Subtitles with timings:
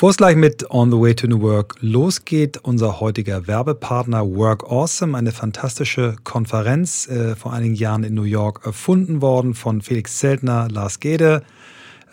[0.00, 4.64] Bevor es gleich mit On the Way to New Work losgeht, unser heutiger Werbepartner Work
[4.64, 10.16] Awesome, eine fantastische Konferenz, äh, vor einigen Jahren in New York erfunden worden von Felix
[10.16, 11.42] Zeltner, Lars Gede,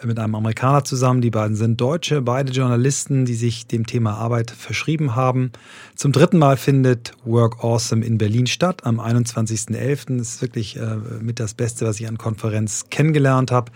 [0.04, 1.22] äh, mit einem Amerikaner zusammen.
[1.22, 5.54] Die beiden sind Deutsche, beide Journalisten, die sich dem Thema Arbeit verschrieben haben.
[5.96, 10.18] Zum dritten Mal findet Work Awesome in Berlin statt, am 21.11.
[10.18, 13.72] Das ist wirklich äh, mit das Beste, was ich an Konferenz kennengelernt habe.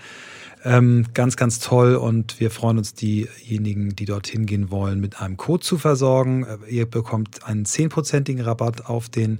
[0.63, 5.37] Ähm, ganz, ganz toll und wir freuen uns, diejenigen, die dorthin gehen wollen, mit einem
[5.37, 6.45] Code zu versorgen.
[6.45, 9.39] Äh, ihr bekommt einen zehnprozentigen Rabatt auf den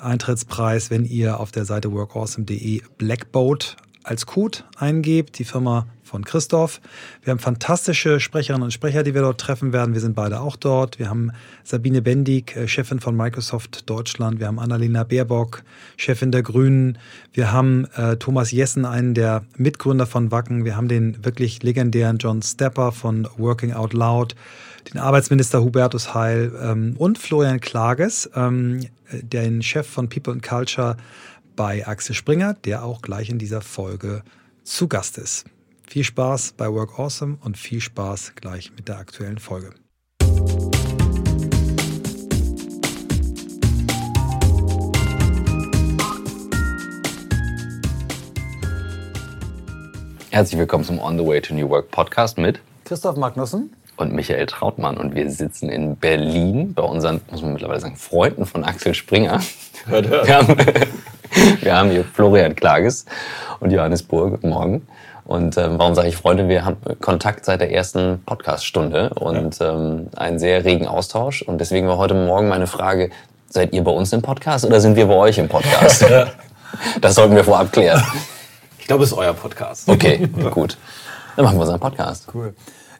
[0.00, 3.76] Eintrittspreis, wenn ihr auf der Seite workawesome.de Blackboat
[4.08, 5.38] als Code eingebt.
[5.38, 6.80] Die Firma von Christoph.
[7.22, 9.92] Wir haben fantastische Sprecherinnen und Sprecher, die wir dort treffen werden.
[9.92, 10.98] Wir sind beide auch dort.
[10.98, 11.32] Wir haben
[11.64, 14.40] Sabine Bendig, äh, Chefin von Microsoft Deutschland.
[14.40, 15.62] Wir haben Annalena Baerbock,
[15.98, 16.98] Chefin der Grünen.
[17.34, 20.64] Wir haben äh, Thomas Jessen, einen der Mitgründer von Wacken.
[20.64, 24.34] Wir haben den wirklich legendären John Stepper von Working Out Loud
[24.92, 30.96] den Arbeitsminister Hubertus Heil ähm, und Florian Klages, ähm, den Chef von People and Culture
[31.58, 34.22] bei Axel Springer, der auch gleich in dieser Folge
[34.62, 35.44] zu Gast ist.
[35.88, 39.72] Viel Spaß bei Work Awesome und viel Spaß gleich mit der aktuellen Folge.
[50.30, 54.46] Herzlich willkommen zum On the Way to New Work Podcast mit Christoph Magnussen und Michael
[54.46, 54.96] Trautmann.
[54.96, 59.40] Und wir sitzen in Berlin bei unseren, muss man mittlerweile sagen, Freunden von Axel Springer.
[59.86, 60.26] Hört, hört.
[60.28, 60.56] Wir haben,
[61.68, 63.04] wir haben hier Florian Klages
[63.60, 64.42] und Johannes Burg.
[64.42, 64.86] Morgen.
[65.26, 66.48] Und ähm, warum sage ich Freunde?
[66.48, 69.74] Wir haben Kontakt seit der ersten Podcast-Stunde und ja.
[69.74, 71.42] ähm, einen sehr regen Austausch.
[71.42, 73.10] Und deswegen war heute Morgen meine Frage,
[73.50, 76.06] seid ihr bei uns im Podcast oder sind wir bei euch im Podcast?
[77.02, 78.02] das sollten wir vorab klären.
[78.78, 79.90] Ich glaube, es ist euer Podcast.
[79.90, 80.78] Okay, gut.
[81.36, 82.28] Dann machen wir unseren Podcast.
[82.32, 82.54] Cool.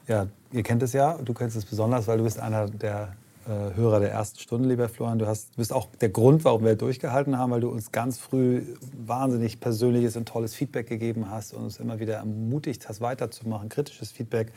[0.06, 1.16] Ja, ihr kennt es ja.
[1.24, 3.08] Du kennst es besonders, weil du bist einer der
[3.48, 5.18] äh, Hörer der ersten Stunde, lieber Florian.
[5.18, 8.62] Du, hast, bist auch der Grund, warum wir durchgehalten haben, weil du uns ganz früh
[9.06, 14.12] wahnsinnig persönliches und tolles Feedback gegeben hast und uns immer wieder ermutigt hast, weiterzumachen, kritisches
[14.12, 14.52] Feedback.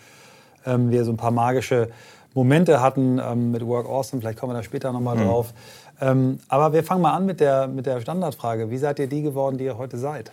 [0.66, 1.90] Ähm, wir so ein paar magische
[2.34, 5.26] Momente hatten ähm, mit Work Awesome, vielleicht kommen wir da später nochmal mhm.
[5.26, 5.54] drauf.
[6.02, 8.72] Ähm, aber wir fangen mal an mit der, mit der Standardfrage.
[8.72, 10.32] Wie seid ihr die geworden, die ihr heute seid?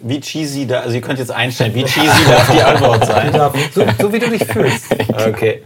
[0.00, 3.32] Wie cheesy da, also ihr könnt jetzt einstellen, wie cheesy darf die Antwort sein?
[3.72, 4.86] So, so wie du dich fühlst.
[5.28, 5.62] Okay.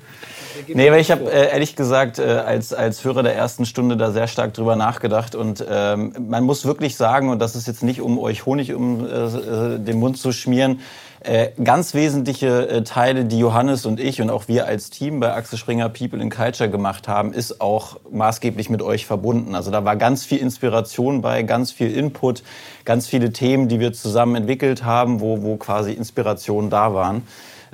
[0.69, 4.11] Nee, weil ich habe äh, ehrlich gesagt äh, als, als Hörer der ersten Stunde da
[4.11, 8.01] sehr stark drüber nachgedacht und ähm, man muss wirklich sagen, und das ist jetzt nicht,
[8.01, 10.81] um euch Honig um äh, äh den Mund zu schmieren,
[11.25, 15.33] äh, ganz wesentliche äh, Teile, die Johannes und ich und auch wir als Team bei
[15.33, 19.55] Axel Springer People in Culture gemacht haben, ist auch maßgeblich mit euch verbunden.
[19.55, 22.43] Also da war ganz viel Inspiration bei, ganz viel Input,
[22.85, 27.23] ganz viele Themen, die wir zusammen entwickelt haben, wo, wo quasi Inspirationen da waren.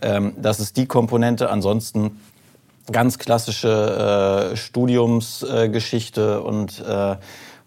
[0.01, 1.51] Ähm, das ist die Komponente.
[1.51, 2.21] Ansonsten
[2.93, 7.17] ganz klassische äh, Studiumsgeschichte äh, und äh,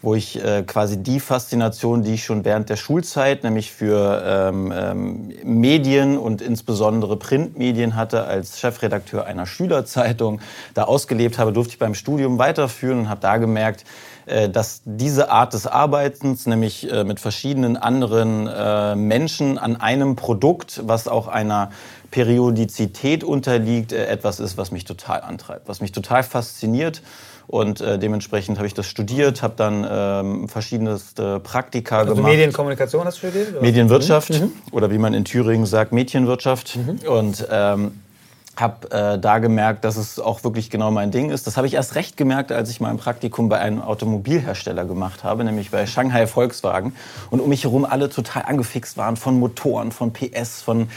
[0.03, 4.73] wo ich äh, quasi die Faszination, die ich schon während der Schulzeit, nämlich für ähm,
[4.75, 10.41] ähm, Medien und insbesondere Printmedien hatte, als Chefredakteur einer Schülerzeitung
[10.73, 13.85] da ausgelebt habe, durfte ich beim Studium weiterführen und habe da gemerkt,
[14.25, 20.17] äh, dass diese Art des Arbeitens, nämlich äh, mit verschiedenen anderen äh, Menschen an einem
[20.17, 21.71] Produkt, was auch einer
[22.13, 27.01] Periodizität unterliegt, äh, etwas ist, was mich total antreibt, was mich total fasziniert.
[27.47, 32.31] Und äh, dementsprechend habe ich das studiert, habe dann ähm, verschiedenes äh, Praktika also gemacht.
[32.31, 33.53] Medienkommunikation hast du studiert?
[33.53, 33.61] Oder?
[33.61, 34.51] Medienwirtschaft mhm.
[34.71, 36.77] oder wie man in Thüringen sagt, Mädchenwirtschaft.
[36.77, 36.99] Mhm.
[37.09, 37.99] Und ähm,
[38.55, 41.47] habe äh, da gemerkt, dass es auch wirklich genau mein Ding ist.
[41.47, 45.23] Das habe ich erst recht gemerkt, als ich mal ein Praktikum bei einem Automobilhersteller gemacht
[45.23, 46.95] habe, nämlich bei Shanghai Volkswagen.
[47.31, 50.89] Und um mich herum alle total angefixt waren von Motoren, von PS, von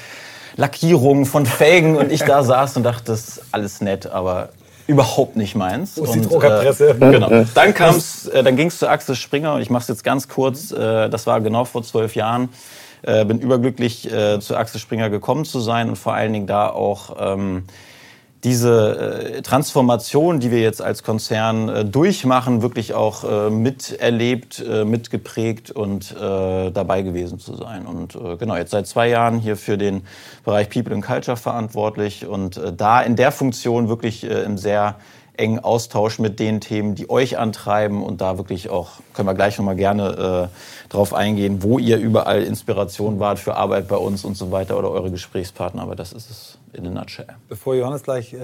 [0.57, 4.51] Lackierungen, von Felgen und ich da saß und dachte, das ist alles nett, aber
[4.87, 5.97] überhaupt nicht meins.
[5.97, 6.91] Wo ist die Druckerpresse?
[6.91, 7.45] Äh, genau.
[7.55, 10.71] Dann kam's, äh, dann ging's zu Axel Springer und ich mache es jetzt ganz kurz.
[10.71, 12.51] Äh, das war genau vor zwölf Jahren.
[13.03, 16.69] Äh, bin überglücklich äh, zu Axel Springer gekommen zu sein und vor allen Dingen da
[16.69, 17.65] auch ähm,
[18.47, 25.73] diese äh, Transformation, die wir jetzt als Konzern äh, durchmachen, wirklich auch äh, miterlebt, mitgeprägt
[25.73, 27.87] und dabei gewesen zu sein.
[27.87, 30.03] Und genau, jetzt seit zwei Jahren hier für den
[30.45, 34.97] Bereich People and Culture verantwortlich und da in der Funktion wirklich im sehr
[35.39, 39.59] engen Austausch mit den Themen, die euch antreiben und da wirklich auch, können wir gleich
[39.59, 44.37] nochmal gerne äh, drauf eingehen, wo ihr überall Inspiration wart für Arbeit bei uns und
[44.37, 47.27] so weiter oder eure Gesprächspartner, aber das ist es in a nutshell.
[47.49, 48.39] Bevor Johannes gleich äh,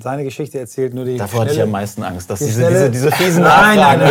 [0.00, 2.90] seine Geschichte erzählt, nur die Davor hatte ich am meisten Angst, dass die diese, diese,
[2.90, 4.08] diese fiesen Nein, nein, nein,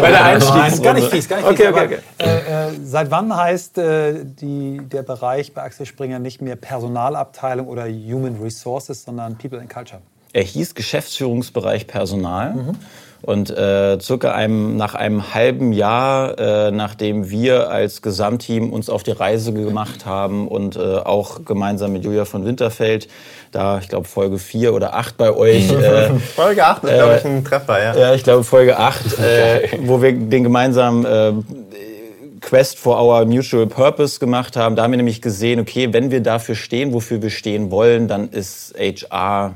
[0.00, 0.82] bei der Nein, Einstiegsrunde.
[0.82, 1.66] gar nicht fies, gar nicht Okay, fies.
[1.68, 1.98] okay, aber, okay.
[2.18, 7.68] Äh, äh, seit wann heißt äh, die, der Bereich bei Axel Springer nicht mehr Personalabteilung
[7.68, 10.00] oder Human Resources, sondern People and Culture?
[10.32, 12.74] Er hieß Geschäftsführungsbereich Personal.
[13.22, 19.04] Und äh, circa einem, nach einem halben Jahr, äh, nachdem wir als Gesamtteam uns auf
[19.04, 23.06] die Reise gemacht haben und äh, auch gemeinsam mit Julia von Winterfeld,
[23.52, 27.24] da ich glaube Folge 4 oder 8 bei euch, äh, Folge 8 ist, glaube ich,
[27.24, 27.96] ein Treffer, ja.
[27.96, 31.32] ja, ich glaube Folge 8, äh, wo wir den gemeinsamen äh,
[32.40, 34.74] Quest for Our Mutual Purpose gemacht haben.
[34.74, 38.30] Da haben wir nämlich gesehen, okay, wenn wir dafür stehen, wofür wir stehen wollen, dann
[38.30, 39.54] ist HR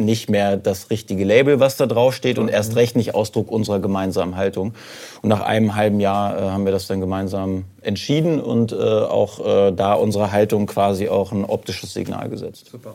[0.00, 3.78] nicht mehr das richtige Label, was da drauf steht und erst recht nicht Ausdruck unserer
[3.78, 4.74] gemeinsamen Haltung.
[5.22, 9.44] Und nach einem halben Jahr äh, haben wir das dann gemeinsam entschieden und äh, auch
[9.44, 12.70] äh, da unsere Haltung quasi auch ein optisches Signal gesetzt.
[12.70, 12.94] Super.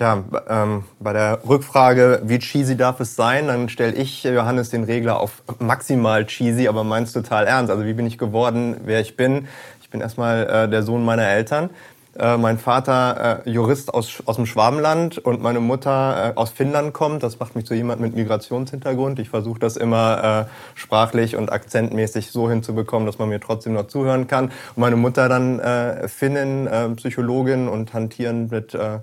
[0.00, 4.84] Tja, ähm, bei der Rückfrage, wie cheesy darf es sein, dann stelle ich Johannes den
[4.84, 7.70] Regler auf maximal cheesy, aber meins total ernst.
[7.70, 9.46] Also wie bin ich geworden, wer ich bin?
[9.82, 11.68] Ich bin erstmal äh, der Sohn meiner Eltern.
[12.18, 16.92] Äh, mein Vater äh, Jurist aus, aus dem Schwabenland und meine Mutter äh, aus Finnland
[16.92, 17.22] kommt.
[17.22, 19.18] Das macht mich zu jemand mit Migrationshintergrund.
[19.20, 23.86] Ich versuche das immer äh, sprachlich und akzentmäßig so hinzubekommen, dass man mir trotzdem noch
[23.86, 24.46] zuhören kann.
[24.46, 28.98] Und meine Mutter dann äh, Finnin, äh, Psychologin und hantierend mit äh,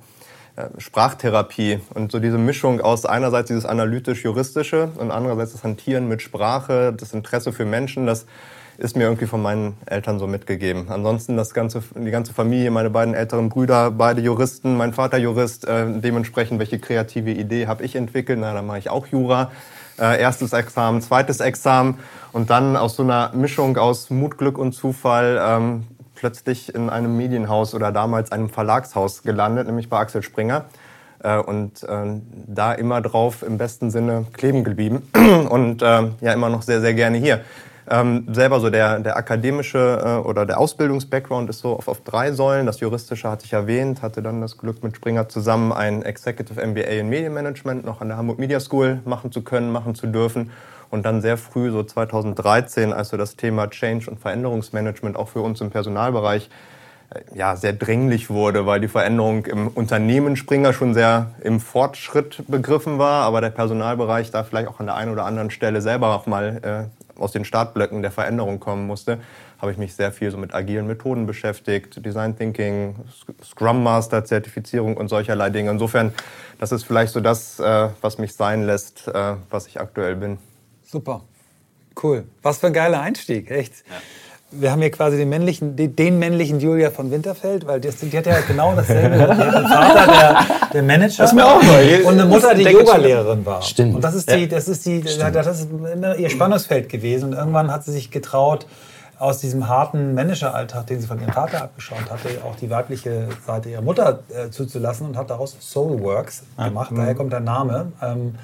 [0.58, 6.24] äh, Sprachtherapie und so diese Mischung aus einerseits dieses analytisch-juristische und andererseits das Hantieren mit
[6.24, 8.26] Sprache, das Interesse für Menschen, das
[8.78, 10.88] ist mir irgendwie von meinen Eltern so mitgegeben.
[10.90, 15.68] Ansonsten das ganze, die ganze Familie, meine beiden älteren Brüder, beide Juristen, mein Vater Jurist,
[15.68, 19.52] äh, dementsprechend welche kreative Idee habe ich entwickelt, na, dann mache ich auch Jura.
[20.00, 21.98] Äh, erstes Examen, zweites Examen
[22.32, 27.18] und dann aus so einer Mischung aus Mut, Glück und Zufall ähm, plötzlich in einem
[27.18, 30.66] Medienhaus oder damals einem Verlagshaus gelandet, nämlich bei Axel Springer.
[31.24, 35.02] Äh, und äh, da immer drauf im besten Sinne kleben geblieben
[35.50, 37.42] und äh, ja immer noch sehr, sehr gerne hier.
[37.90, 42.34] Ähm, selber so der, der akademische äh, oder der Ausbildungs-Background ist so auf, auf drei
[42.34, 42.66] Säulen.
[42.66, 46.82] Das juristische hatte ich erwähnt, hatte dann das Glück mit Springer zusammen ein Executive MBA
[46.82, 50.52] in Medienmanagement noch an der Hamburg Media School machen zu können, machen zu dürfen.
[50.90, 55.42] Und dann sehr früh, so 2013, als so das Thema Change und Veränderungsmanagement auch für
[55.42, 56.50] uns im Personalbereich
[57.10, 62.44] äh, ja, sehr dränglich wurde, weil die Veränderung im Unternehmen Springer schon sehr im Fortschritt
[62.50, 66.14] begriffen war, aber der Personalbereich da vielleicht auch an der einen oder anderen Stelle selber
[66.14, 69.20] auch mal äh, aus den Startblöcken der Veränderung kommen musste,
[69.60, 72.96] habe ich mich sehr viel so mit agilen Methoden beschäftigt, Design Thinking,
[73.44, 75.72] Scrum Master Zertifizierung und solcherlei Dinge.
[75.72, 76.14] Insofern,
[76.60, 80.38] das ist vielleicht so das, äh, was mich sein lässt, äh, was ich aktuell bin.
[80.84, 81.22] Super.
[82.02, 82.26] Cool.
[82.44, 83.84] Was für ein geiler Einstieg, echt.
[84.50, 88.26] Wir haben hier quasi den männlichen, den, männlichen Julia von Winterfeld, weil das, die hat
[88.26, 89.18] ja genau dasselbe.
[89.18, 91.24] Die hat einen Vater, der, der Manager.
[91.24, 92.06] Das ist mir auch neu.
[92.06, 92.64] Und eine Mutter, die.
[92.64, 93.62] Yogalehrerin war.
[93.62, 93.96] Stimmt.
[93.96, 97.30] Und das ist die, das ist die, das ist immer ihr Spannungsfeld gewesen.
[97.30, 98.66] Und irgendwann hat sie sich getraut,
[99.20, 103.70] aus diesem harten Manageralltag, den sie von ihrem Vater abgeschaut hatte, auch die weibliche Seite
[103.70, 106.92] ihrer Mutter äh, zuzulassen und hat daraus Soulworks gemacht.
[106.96, 107.92] Daher kommt der Name.
[108.02, 108.36] Ähm,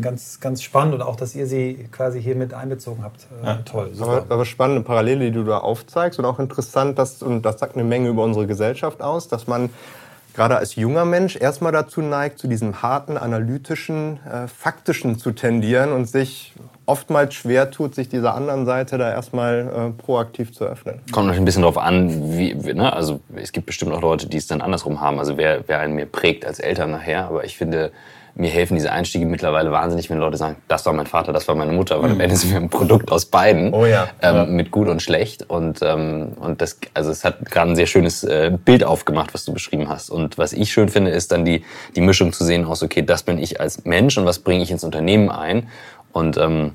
[0.00, 3.26] ganz, ganz spannend und auch, dass ihr sie quasi hier mit einbezogen habt.
[3.44, 4.10] Äh, Toll, super.
[4.10, 7.74] Aber, aber spannende Parallele, die du da aufzeigst und auch interessant, dass, und das sagt
[7.74, 9.70] eine Menge über unsere Gesellschaft aus, dass man
[10.34, 15.92] gerade als junger Mensch erstmal dazu neigt, zu diesem harten, analytischen, äh, faktischen zu tendieren
[15.92, 16.54] und sich
[16.86, 21.00] oftmals schwer tut, sich dieser anderen Seite da erstmal äh, proaktiv zu öffnen.
[21.12, 22.92] Kommt natürlich ein bisschen drauf an, wie, wie, ne?
[22.92, 25.94] also es gibt bestimmt auch Leute, die es dann andersrum haben, also wer, wer einen
[25.94, 27.92] mehr prägt als Eltern nachher, aber ich finde,
[28.34, 31.54] mir helfen diese Einstiege mittlerweile wahnsinnig, wenn Leute sagen, das war mein Vater, das war
[31.54, 34.08] meine Mutter, weil am Ende sind wir ein Produkt aus beiden, Oh ja.
[34.22, 34.44] ähm, Ja.
[34.46, 38.24] mit gut und schlecht und, ähm, und das, also es hat gerade ein sehr schönes
[38.24, 41.64] äh, Bild aufgemacht, was du beschrieben hast und was ich schön finde, ist dann die,
[41.94, 44.70] die Mischung zu sehen aus, okay, das bin ich als Mensch und was bringe ich
[44.70, 45.68] ins Unternehmen ein
[46.12, 46.72] und ähm,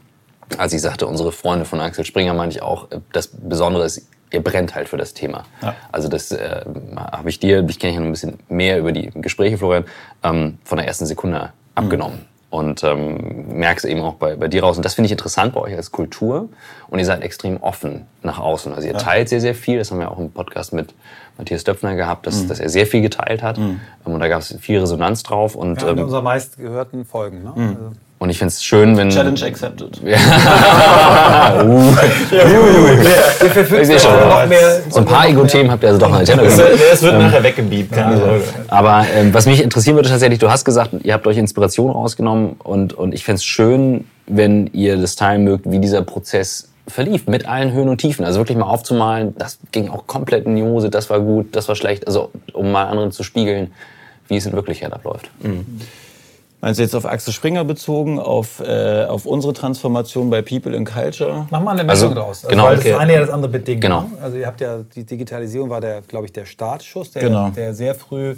[0.57, 4.07] als ich sagte, unsere Freunde von Axel Springer, meine ich auch, äh, das Besondere ist,
[4.31, 5.45] ihr brennt halt für das Thema.
[5.91, 6.65] Also das äh,
[6.95, 9.85] habe ich dir, dich kenne ich ja noch ein bisschen mehr über die Gespräche, Florian,
[10.23, 12.25] ähm, von der ersten Sekunde abgenommen.
[12.49, 14.77] Und ähm, merkst eben auch bei, bei dir raus.
[14.77, 16.47] Und das finde ich interessant bei euch als Kultur.
[16.87, 18.73] Und ihr seid extrem offen nach außen.
[18.73, 19.77] Also ihr teilt sehr, sehr viel.
[19.77, 20.93] Das haben wir auch im Podcast mit
[21.37, 22.47] Matthias Döpfner gehabt, dass, mhm.
[22.47, 23.57] dass er sehr viel geteilt hat.
[23.57, 23.81] Mhm.
[24.05, 25.55] Und da gab es viel Resonanz drauf.
[25.55, 27.43] Und, ja, ähm, unserer meistgehörten Folgen.
[27.43, 27.51] Ne?
[27.53, 27.67] Mhm.
[27.67, 29.09] Also und ich finde es schön, wenn.
[29.09, 30.01] Challenge accepted.
[30.01, 30.09] uh.
[34.89, 38.17] so ein paar Ego-Themen habt ihr also doch noch Es wird ähm, nachher weggebiebt, keine
[38.17, 38.43] Sorge.
[38.69, 42.55] Aber ähm, was mich interessieren würde tatsächlich, du hast gesagt, ihr habt euch Inspiration rausgenommen
[42.63, 47.27] und, und ich fände es schön, wenn ihr das teilen mögt, wie dieser Prozess verlief,
[47.27, 48.25] mit allen Höhen und Tiefen.
[48.25, 51.67] Also wirklich mal aufzumalen, das ging auch komplett in die Hose, das war gut, das
[51.67, 52.07] war schlecht.
[52.07, 53.71] Also um mal anderen zu spiegeln,
[54.27, 55.29] wie es in Wirklichkeit abläuft.
[55.41, 55.65] Mhm.
[56.59, 60.85] Meinst du jetzt auf Axel Springer bezogen, auf, äh, auf unsere Transformation bei People in
[60.85, 61.45] Culture?
[61.51, 62.45] Mach mal eine Mischung also, draus.
[62.45, 62.91] Also genau, weil okay.
[62.91, 63.81] das eine ja das andere bedingt.
[63.81, 64.01] Genau.
[64.01, 64.17] Ne?
[64.21, 67.49] Also ihr habt ja, die Digitalisierung war der, glaube ich, der Startschuss, der, genau.
[67.51, 68.35] der sehr früh äh,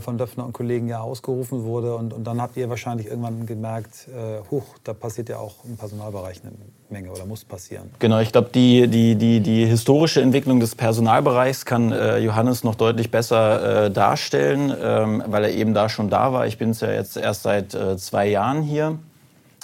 [0.00, 1.94] von Döpfner und Kollegen ja ausgerufen wurde.
[1.94, 5.76] Und, und dann habt ihr wahrscheinlich irgendwann gemerkt, äh, huch, da passiert ja auch im
[5.76, 6.52] Personalbereich eine
[6.90, 7.90] Menge oder muss passieren.
[7.98, 12.74] Genau, ich glaube, die, die, die, die historische Entwicklung des Personalbereichs kann äh, Johannes noch
[12.74, 16.46] deutlich besser äh, darstellen, ähm, weil er eben da schon da war.
[16.46, 18.98] Ich bin es ja jetzt erst seit äh, zwei Jahren hier.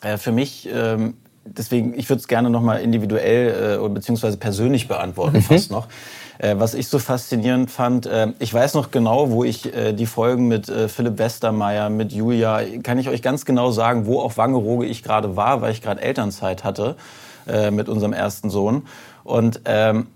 [0.02, 1.14] Äh, für mich ähm,
[1.44, 4.36] deswegen, ich würde es gerne nochmal individuell äh, bzw.
[4.36, 5.42] persönlich beantworten, mhm.
[5.42, 5.88] fast noch.
[6.38, 10.06] Äh, was ich so faszinierend fand, äh, ich weiß noch genau, wo ich äh, die
[10.06, 14.86] Folgen mit Philipp Westermeier, mit Julia, kann ich euch ganz genau sagen, wo auf Wangerooge
[14.86, 16.96] ich gerade war, weil ich gerade Elternzeit hatte
[17.72, 18.86] mit unserem ersten Sohn.
[19.24, 20.06] Und ähm,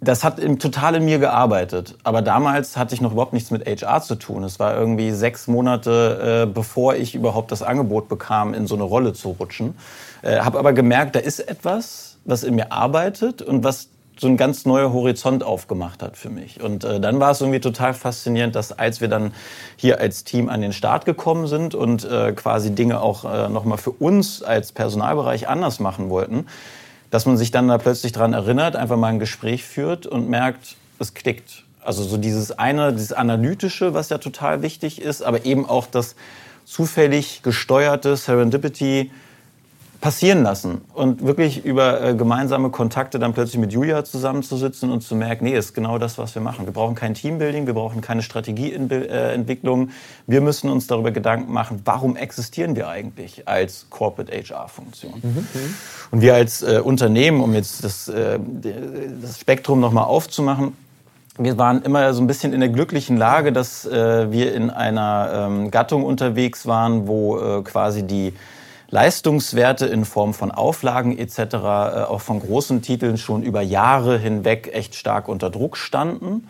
[0.00, 1.96] das hat im, total in mir gearbeitet.
[2.04, 4.44] Aber damals hatte ich noch überhaupt nichts mit HR zu tun.
[4.44, 9.14] Es war irgendwie sechs Monate, bevor ich überhaupt das Angebot bekam, in so eine Rolle
[9.14, 9.76] zu rutschen.
[10.22, 13.88] Habe aber gemerkt, da ist etwas, was in mir arbeitet und was
[14.20, 16.60] so ein ganz neuer Horizont aufgemacht hat für mich.
[16.60, 19.32] Und äh, dann war es irgendwie total faszinierend, dass als wir dann
[19.76, 23.78] hier als Team an den Start gekommen sind und äh, quasi Dinge auch äh, nochmal
[23.78, 26.46] für uns als Personalbereich anders machen wollten,
[27.10, 30.76] dass man sich dann da plötzlich dran erinnert, einfach mal ein Gespräch führt und merkt,
[30.98, 31.64] es klickt.
[31.82, 36.16] Also so dieses eine, dieses Analytische, was ja total wichtig ist, aber eben auch das
[36.64, 39.10] zufällig gesteuerte Serendipity,
[40.00, 45.16] passieren lassen und wirklich über äh, gemeinsame Kontakte dann plötzlich mit Julia zusammenzusitzen und zu
[45.16, 46.66] merken, nee, ist genau das, was wir machen.
[46.66, 49.90] Wir brauchen kein Teambuilding, wir brauchen keine Strategieentwicklung.
[50.28, 55.14] Wir müssen uns darüber Gedanken machen, warum existieren wir eigentlich als Corporate HR-Funktion.
[55.20, 55.74] Mhm, mhm.
[56.12, 58.38] Und wir als äh, Unternehmen, um jetzt das, äh,
[59.20, 60.76] das Spektrum nochmal aufzumachen,
[61.40, 65.48] wir waren immer so ein bisschen in der glücklichen Lage, dass äh, wir in einer
[65.48, 68.32] ähm, Gattung unterwegs waren, wo äh, quasi die
[68.90, 71.38] Leistungswerte in Form von Auflagen etc.
[71.38, 76.48] Äh, auch von großen Titeln schon über Jahre hinweg echt stark unter Druck standen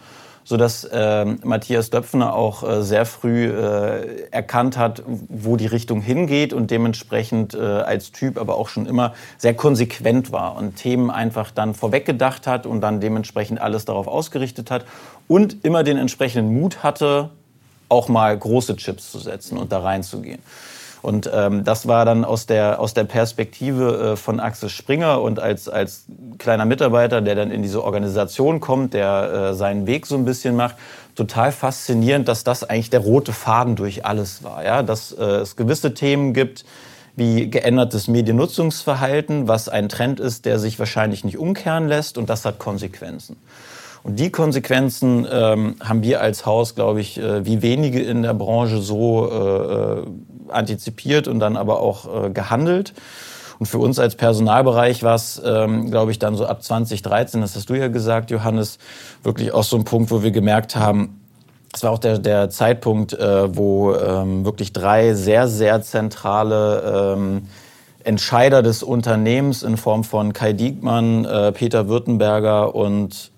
[0.48, 6.54] sodass äh, Matthias Döpfner auch äh, sehr früh äh, erkannt hat, wo die Richtung hingeht
[6.54, 11.50] und dementsprechend äh, als Typ aber auch schon immer sehr konsequent war und Themen einfach
[11.50, 14.86] dann vorweggedacht hat und dann dementsprechend alles darauf ausgerichtet hat
[15.26, 17.28] und immer den entsprechenden Mut hatte,
[17.90, 20.40] auch mal große Chips zu setzen und da reinzugehen.
[21.02, 25.38] Und ähm, das war dann aus der, aus der Perspektive äh, von Axel Springer und
[25.38, 26.06] als, als
[26.38, 30.56] kleiner Mitarbeiter, der dann in diese Organisation kommt, der äh, seinen Weg so ein bisschen
[30.56, 30.76] macht,
[31.14, 34.64] total faszinierend, dass das eigentlich der rote Faden durch alles war.
[34.64, 34.82] Ja?
[34.82, 36.64] Dass äh, es gewisse Themen gibt,
[37.16, 42.44] wie geändertes Mediennutzungsverhalten, was ein Trend ist, der sich wahrscheinlich nicht umkehren lässt und das
[42.44, 43.36] hat Konsequenzen.
[44.02, 48.34] Und die Konsequenzen ähm, haben wir als Haus, glaube ich, äh, wie wenige in der
[48.34, 50.06] Branche so äh, äh
[50.50, 52.94] antizipiert und dann aber auch äh, gehandelt.
[53.58, 57.54] Und für uns als Personalbereich war es, ähm, glaube ich, dann so ab 2013, das
[57.54, 58.78] hast du ja gesagt, Johannes,
[59.22, 61.20] wirklich auch so ein Punkt, wo wir gemerkt haben,
[61.74, 67.48] es war auch der, der Zeitpunkt, äh, wo ähm, wirklich drei sehr, sehr zentrale ähm,
[68.04, 73.32] Entscheider des Unternehmens in Form von Kai Diekmann, äh, Peter Württemberger und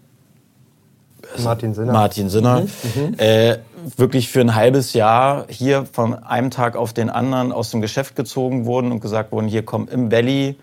[1.39, 2.61] Martin Sinner, Martin Sinner.
[2.61, 3.15] Mhm.
[3.19, 3.59] äh,
[3.97, 8.17] wirklich für ein halbes Jahr hier von einem Tag auf den anderen aus dem Geschäft
[8.17, 10.57] gezogen wurden und gesagt wurden, hier kommt im Valley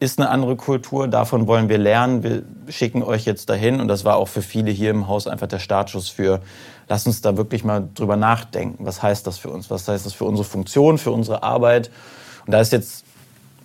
[0.00, 3.80] ist eine andere Kultur, davon wollen wir lernen, wir schicken euch jetzt dahin.
[3.80, 6.40] Und das war auch für viele hier im Haus einfach der Startschuss für,
[6.88, 10.12] lass uns da wirklich mal drüber nachdenken, was heißt das für uns, was heißt das
[10.12, 11.90] für unsere Funktion, für unsere Arbeit?
[12.46, 13.04] Und da ist jetzt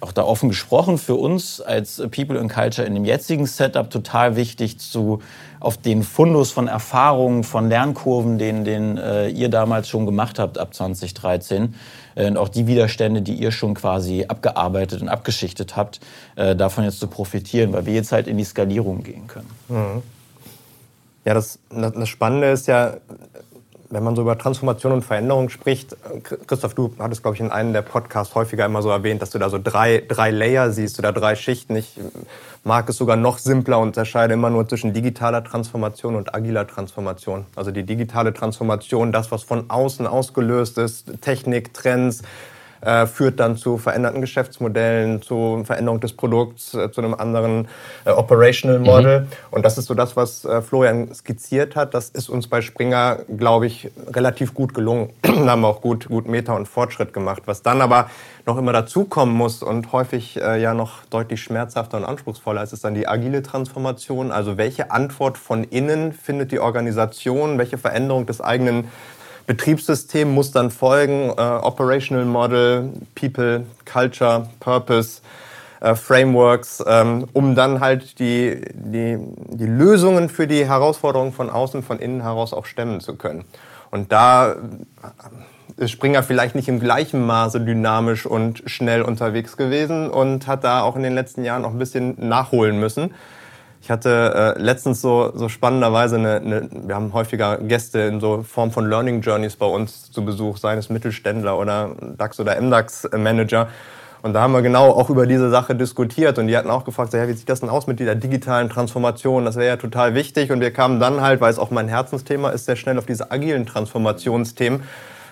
[0.02, 4.36] auch da offen gesprochen, für uns als People and Culture in dem jetzigen Setup total
[4.36, 5.22] wichtig, zu,
[5.60, 10.58] auf den Fundus von Erfahrungen, von Lernkurven, den, den äh, ihr damals schon gemacht habt
[10.58, 11.76] ab 2013
[12.16, 16.00] äh, und auch die Widerstände, die ihr schon quasi abgearbeitet und abgeschichtet habt,
[16.38, 19.50] äh, davon jetzt zu profitieren, weil wir jetzt halt in die Skalierung gehen können.
[19.68, 20.02] Mhm.
[21.26, 22.96] Ja, das, das Spannende ist ja,
[23.90, 25.98] wenn man so über Transformation und Veränderung spricht,
[26.48, 29.40] Christoph, du hattest, glaube ich, in einem der Podcasts häufiger immer so erwähnt, dass du
[29.40, 31.76] da so drei, drei Layer siehst oder drei Schichten.
[31.76, 32.00] Ich
[32.64, 37.46] mag es sogar noch simpler und unterscheide immer nur zwischen digitaler Transformation und agiler Transformation.
[37.56, 42.22] Also die digitale Transformation, das, was von außen ausgelöst ist, Technik, Trends,
[42.82, 47.68] äh, führt dann zu veränderten Geschäftsmodellen, zu Veränderung des Produkts, äh, zu einem anderen
[48.06, 49.22] äh, Operational Model.
[49.22, 49.28] Mhm.
[49.52, 51.94] Und das ist so das, was äh, Florian skizziert hat.
[51.94, 55.10] Das ist uns bei Springer, glaube ich, relativ gut gelungen.
[55.22, 57.44] da haben wir auch gut, gut Meta und Fortschritt gemacht.
[57.46, 58.10] Was dann aber
[58.46, 62.84] noch immer dazukommen muss und häufig äh, ja noch deutlich schmerzhafter und anspruchsvoller ist, ist
[62.84, 64.32] dann die agile Transformation.
[64.32, 68.90] Also welche Antwort von innen findet die Organisation, welche Veränderung des eigenen
[69.50, 75.22] Betriebssystem muss dann folgen, äh, Operational Model, People, Culture, Purpose,
[75.82, 81.82] äh, Frameworks, ähm, um dann halt die, die, die Lösungen für die Herausforderungen von außen,
[81.82, 83.44] von innen heraus auch stemmen zu können.
[83.90, 84.56] Und da
[85.78, 90.84] ist Springer vielleicht nicht im gleichen Maße dynamisch und schnell unterwegs gewesen und hat da
[90.84, 93.16] auch in den letzten Jahren noch ein bisschen nachholen müssen.
[93.82, 98.44] Ich hatte äh, letztens so, so spannenderweise eine, eine, wir haben häufiger Gäste in so
[98.44, 103.10] Form von Learning Journeys bei uns zu Besuch, seien es Mittelständler oder DAX oder MDAX
[103.16, 103.70] Manager.
[104.22, 107.12] Und da haben wir genau auch über diese Sache diskutiert und die hatten auch gefragt,
[107.12, 109.46] so, ja, wie sieht das denn aus mit dieser digitalen Transformation?
[109.46, 112.50] Das wäre ja total wichtig und wir kamen dann halt, weil es auch mein Herzensthema
[112.50, 114.84] ist, sehr schnell auf diese agilen Transformationsthemen.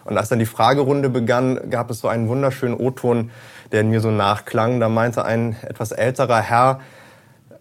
[0.05, 3.29] Und als dann die Fragerunde begann, gab es so einen wunderschönen O-Ton,
[3.73, 4.79] der in mir so nachklang.
[4.79, 6.79] Da meinte ein etwas älterer Herr,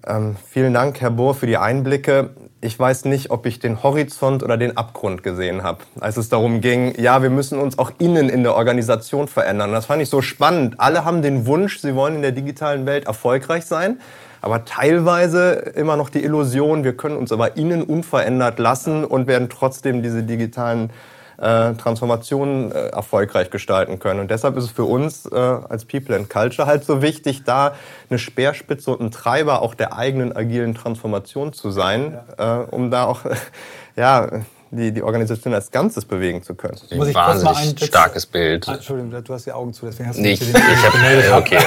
[0.07, 2.31] ähm, vielen Dank, Herr Bohr, für die Einblicke.
[2.61, 6.61] Ich weiß nicht, ob ich den Horizont oder den Abgrund gesehen habe, als es darum
[6.61, 9.73] ging, ja, wir müssen uns auch innen in der Organisation verändern.
[9.73, 10.79] das fand ich so spannend.
[10.79, 14.01] Alle haben den Wunsch, sie wollen in der digitalen Welt erfolgreich sein,
[14.41, 19.49] aber teilweise immer noch die Illusion, wir können uns aber innen unverändert lassen und werden
[19.49, 20.91] trotzdem diese digitalen
[21.39, 24.21] äh, Transformationen äh, erfolgreich gestalten können.
[24.21, 27.75] Und deshalb ist es für uns äh, als People and Culture halt so wichtig, da
[28.09, 32.63] eine Speerspitze und ein Treiber auch der eigenen agilen Transformation zu sein, ja.
[32.63, 33.21] äh, um da auch
[33.97, 34.29] ja,
[34.71, 36.77] die, die Organisation als Ganzes bewegen zu können.
[36.91, 38.69] Ein Muss ich wahnsinnig ein starkes Bild.
[38.69, 40.43] Ah, Entschuldigung, du hast die Augen zu, deswegen hast du nicht.
[40.43, 40.55] Ich, ich
[41.33, 41.59] habe okay.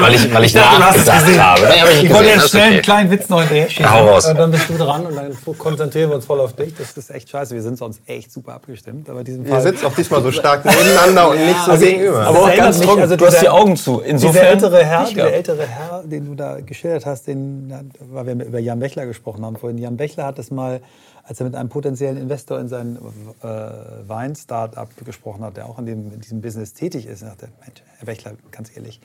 [0.00, 1.60] weil ich, weil ich, ich nachgedacht habe.
[1.62, 2.72] Nee, hab ich, ich wollte jetzt schnell okay.
[2.72, 3.90] einen kleinen Witz noch hinterher schieben.
[3.90, 4.26] Hau raus.
[4.26, 6.74] Und dann bist du dran und dann konzentrieren wir uns voll auf dich.
[6.76, 7.54] Das ist echt scheiße.
[7.54, 9.10] Wir sind sonst echt super abgestimmt.
[9.10, 12.26] Aber diesem Ihr sitzt auch diesmal so stark nebeneinander und nicht so also gegenüber.
[12.26, 13.00] Aber auch ganz trocken.
[13.00, 14.00] Also du hast die Augen zu.
[14.00, 18.46] Insofern dieser ältere Herr, dieser ältere Herr, den du da geschildert hast, den, weil wir
[18.46, 19.78] über Jan Bechler gesprochen haben vorhin.
[19.78, 20.80] Jan Bechler hat das mal
[21.26, 22.96] als er mit einem potenziellen Investor in sein
[23.42, 27.82] äh, Wein-Startup gesprochen hat, der auch in, dem, in diesem Business tätig ist, sagte, Mensch,
[27.98, 29.00] Herr Bechler, ganz ehrlich,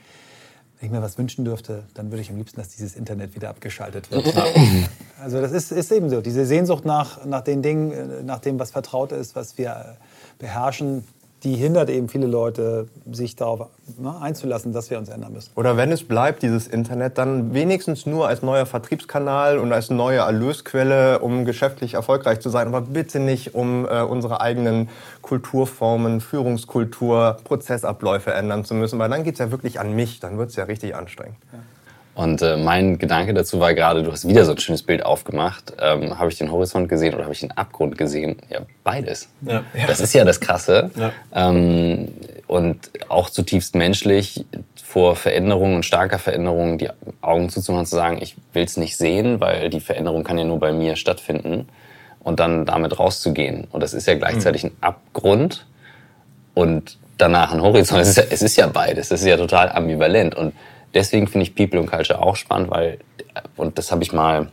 [0.79, 3.49] wenn ich mir was wünschen dürfte, dann würde ich am liebsten, dass dieses Internet wieder
[3.49, 4.33] abgeschaltet wird.
[5.21, 6.21] also das ist, ist eben so.
[6.21, 9.97] Diese Sehnsucht nach, nach den Dingen, äh, nach dem, was vertraut ist, was wir
[10.37, 11.03] beherrschen,
[11.43, 15.51] die hindert eben viele Leute, sich darauf ne, einzulassen, dass wir uns ändern müssen.
[15.55, 20.19] Oder wenn es bleibt, dieses Internet, dann wenigstens nur als neuer Vertriebskanal und als neue
[20.19, 24.89] Erlösquelle, um geschäftlich erfolgreich zu sein, aber bitte nicht, um äh, unsere eigenen
[25.21, 30.37] Kulturformen, Führungskultur, Prozessabläufe ändern zu müssen, weil dann geht es ja wirklich an mich, dann
[30.37, 31.37] wird es ja richtig anstrengend.
[31.51, 31.59] Ja.
[32.21, 35.73] Und äh, mein Gedanke dazu war gerade, du hast wieder so ein schönes Bild aufgemacht.
[35.81, 38.37] Ähm, habe ich den Horizont gesehen oder habe ich den Abgrund gesehen?
[38.51, 39.27] Ja, beides.
[39.41, 39.63] Ja.
[39.87, 40.91] Das ist ja das Krasse.
[40.95, 41.11] Ja.
[41.33, 42.09] Ähm,
[42.45, 44.45] und auch zutiefst menschlich,
[44.83, 46.89] vor Veränderungen und starker Veränderung die
[47.21, 50.59] Augen zuzumachen, zu sagen, ich will es nicht sehen, weil die Veränderung kann ja nur
[50.59, 51.69] bei mir stattfinden.
[52.19, 53.67] Und dann damit rauszugehen.
[53.71, 55.65] Und das ist ja gleichzeitig ein Abgrund
[56.53, 57.99] und danach ein Horizont.
[57.99, 59.09] Es ist ja, es ist ja beides.
[59.09, 60.35] Das ist ja total ambivalent.
[60.35, 60.53] Und
[60.93, 62.99] deswegen finde ich People und Culture auch spannend, weil,
[63.55, 64.49] und das habe ich mal,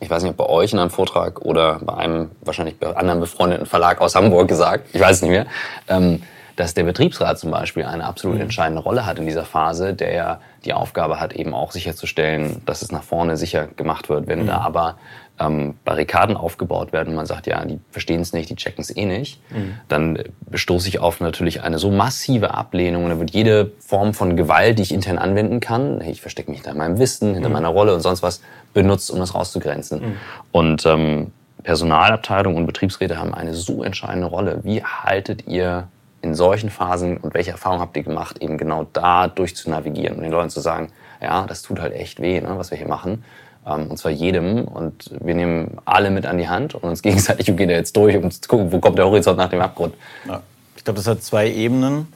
[0.00, 3.20] ich weiß nicht, ob bei euch in einem Vortrag oder bei einem wahrscheinlich bei anderen
[3.20, 5.46] befreundeten Verlag aus Hamburg gesagt, ich weiß es nicht mehr,
[5.88, 6.22] ähm,
[6.56, 8.42] dass der Betriebsrat zum Beispiel eine absolut mhm.
[8.42, 12.82] entscheidende Rolle hat in dieser Phase, der ja die Aufgabe hat, eben auch sicherzustellen, dass
[12.82, 14.26] es nach vorne sicher gemacht wird.
[14.28, 14.46] Wenn mhm.
[14.46, 14.96] da aber
[15.40, 18.96] ähm, Barrikaden aufgebaut werden und man sagt, ja, die verstehen es nicht, die checken es
[18.96, 19.74] eh nicht, mhm.
[19.88, 20.18] dann
[20.52, 24.78] stoße ich auf natürlich eine so massive Ablehnung und dann wird jede Form von Gewalt,
[24.78, 27.54] die ich intern anwenden kann, ich verstecke mich hinter meinem Wissen, hinter mhm.
[27.54, 28.42] meiner Rolle und sonst was,
[28.72, 30.00] benutzt, um das rauszugrenzen.
[30.00, 30.16] Mhm.
[30.52, 34.60] Und ähm, Personalabteilung und Betriebsräte haben eine so entscheidende Rolle.
[34.62, 35.88] Wie haltet ihr
[36.20, 40.32] in solchen Phasen und welche Erfahrungen habt ihr gemacht, eben genau da durchzunavigieren und den
[40.32, 40.88] Leuten zu sagen,
[41.20, 43.24] ja, das tut halt echt weh, ne, was wir hier machen.
[43.66, 44.64] Ähm, und zwar jedem.
[44.64, 47.96] Und wir nehmen alle mit an die Hand und uns gegenseitig und gehen da jetzt
[47.96, 49.94] durch, um zu gucken, wo kommt der Horizont nach dem Abgrund.
[50.26, 50.42] Ja.
[50.76, 52.08] Ich glaube, das hat zwei Ebenen.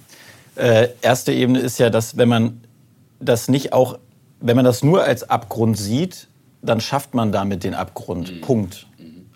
[0.57, 2.61] Äh, erste Ebene ist ja, dass wenn man
[3.21, 3.99] das nicht auch,
[4.41, 6.29] wenn man das nur als Abgrund sieht,
[6.63, 8.33] dann schafft man damit den Abgrund.
[8.33, 8.41] Mhm.
[8.41, 8.87] Punkt.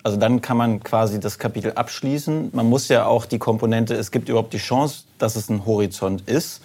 [0.05, 2.51] Also dann kann man quasi das Kapitel abschließen.
[2.53, 6.29] Man muss ja auch die Komponente, es gibt überhaupt die Chance, dass es ein Horizont
[6.29, 6.61] ist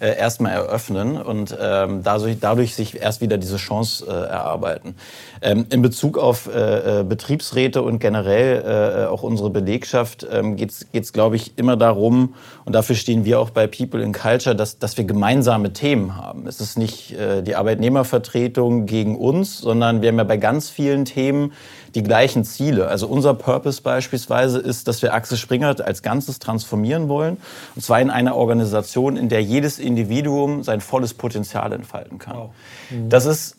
[0.00, 4.96] äh, erstmal eröffnen und ähm, dadurch, dadurch sich erst wieder diese Chance äh, erarbeiten.
[5.42, 10.72] Ähm, in Bezug auf äh, äh Betriebsräte und generell äh, auch unsere Belegschaft ähm, geht
[10.92, 12.34] es, glaube ich, immer darum,
[12.70, 16.46] und dafür stehen wir auch bei People in Culture, dass, dass wir gemeinsame Themen haben.
[16.46, 21.04] Es ist nicht äh, die Arbeitnehmervertretung gegen uns, sondern wir haben ja bei ganz vielen
[21.04, 21.52] Themen
[21.94, 22.88] die gleichen Ziele.
[22.88, 27.38] Also unser Purpose beispielsweise ist, dass wir Axel Springer als Ganzes transformieren wollen.
[27.74, 32.36] Und zwar in einer Organisation, in der jedes Individuum sein volles Potenzial entfalten kann.
[32.36, 32.50] Wow.
[32.90, 33.08] Mhm.
[33.08, 33.56] Das ist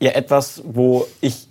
[0.00, 1.48] ja etwas, wo ich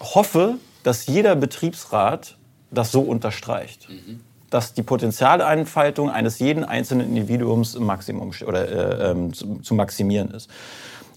[0.00, 2.36] hoffe, dass jeder Betriebsrat
[2.70, 3.88] das so unterstreicht.
[3.88, 4.20] Mhm.
[4.50, 10.30] Dass die Potenzialeinfaltung eines jeden einzelnen Individuums im Maximum oder äh, ähm, zu, zu maximieren
[10.30, 10.48] ist.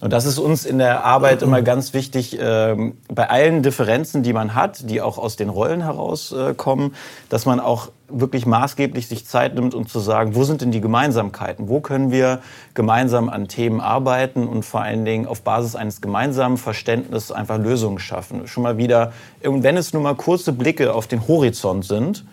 [0.00, 4.32] Und das ist uns in der Arbeit immer ganz wichtig, ähm, bei allen Differenzen, die
[4.32, 6.94] man hat, die auch aus den Rollen herauskommen,
[7.28, 10.80] dass man auch wirklich maßgeblich sich Zeit nimmt, um zu sagen, wo sind denn die
[10.80, 11.68] Gemeinsamkeiten?
[11.68, 12.40] Wo können wir
[12.72, 17.98] gemeinsam an Themen arbeiten und vor allen Dingen auf Basis eines gemeinsamen Verständnisses einfach Lösungen
[17.98, 18.48] schaffen?
[18.48, 22.24] Schon mal wieder, wenn es nur mal kurze Blicke auf den Horizont sind,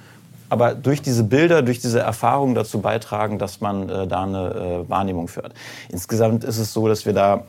[0.50, 4.90] aber durch diese Bilder, durch diese Erfahrungen dazu beitragen, dass man äh, da eine äh,
[4.90, 5.54] Wahrnehmung führt.
[5.90, 7.44] Insgesamt ist es so, dass wir da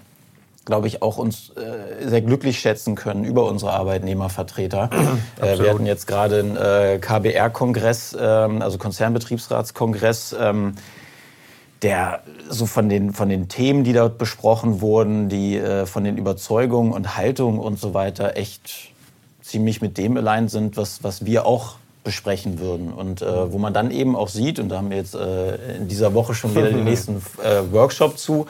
[0.68, 4.90] glaube ich, auch uns äh, sehr glücklich schätzen können über unsere Arbeitnehmervertreter.
[5.40, 10.74] äh, wir hatten jetzt gerade einen äh, KBR-Kongress, ähm, also Konzernbetriebsratskongress, ähm,
[11.80, 16.18] der so von den, von den Themen, die dort besprochen wurden, die äh, von den
[16.18, 18.92] Überzeugungen und Haltungen und so weiter echt
[19.40, 22.92] ziemlich mit dem allein sind, was, was wir auch besprechen würden.
[22.92, 25.88] Und äh, wo man dann eben auch sieht, und da haben wir jetzt äh, in
[25.88, 28.46] dieser Woche schon wieder den nächsten äh, Workshop zu,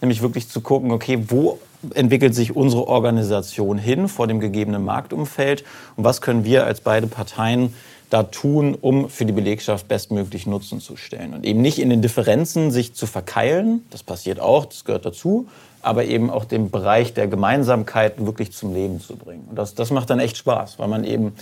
[0.00, 1.58] nämlich wirklich zu gucken, okay, wo
[1.94, 5.64] entwickelt sich unsere Organisation hin vor dem gegebenen Marktumfeld
[5.96, 7.74] und was können wir als beide Parteien
[8.10, 11.34] da tun, um für die Belegschaft bestmöglich Nutzen zu stellen.
[11.34, 15.48] Und eben nicht in den Differenzen sich zu verkeilen, das passiert auch, das gehört dazu,
[15.82, 19.46] aber eben auch den Bereich der Gemeinsamkeiten wirklich zum Leben zu bringen.
[19.50, 21.34] Und das, das macht dann echt Spaß, weil man eben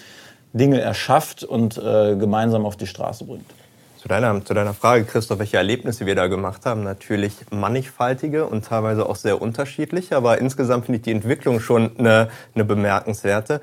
[0.53, 3.47] Dinge erschafft und äh, gemeinsam auf die Straße bringt.
[4.07, 8.65] Zu deiner, zu deiner Frage, Christoph, welche Erlebnisse wir da gemacht haben, natürlich mannigfaltige und
[8.65, 13.61] teilweise auch sehr unterschiedliche, aber insgesamt finde ich die Entwicklung schon eine, eine bemerkenswerte.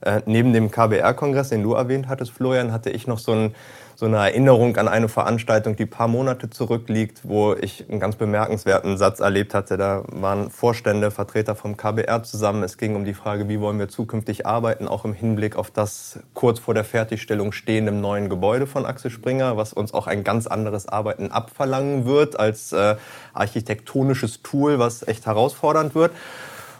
[0.00, 3.54] Äh, neben dem KBR-Kongress, den du erwähnt hattest, Florian, hatte ich noch so ein
[3.96, 8.96] so eine Erinnerung an eine Veranstaltung, die paar Monate zurückliegt, wo ich einen ganz bemerkenswerten
[8.96, 9.76] Satz erlebt hatte.
[9.76, 12.62] Da waren Vorstände, Vertreter vom KBR zusammen.
[12.62, 16.18] Es ging um die Frage, wie wollen wir zukünftig arbeiten, auch im Hinblick auf das
[16.34, 20.46] kurz vor der Fertigstellung stehende neuen Gebäude von Axel Springer, was uns auch ein ganz
[20.46, 22.96] anderes Arbeiten abverlangen wird als äh,
[23.32, 26.12] architektonisches Tool, was echt herausfordernd wird.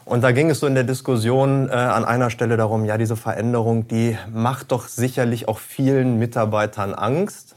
[0.05, 3.17] Und da ging es so in der Diskussion äh, an einer Stelle darum, ja, diese
[3.17, 7.57] Veränderung, die macht doch sicherlich auch vielen Mitarbeitern Angst.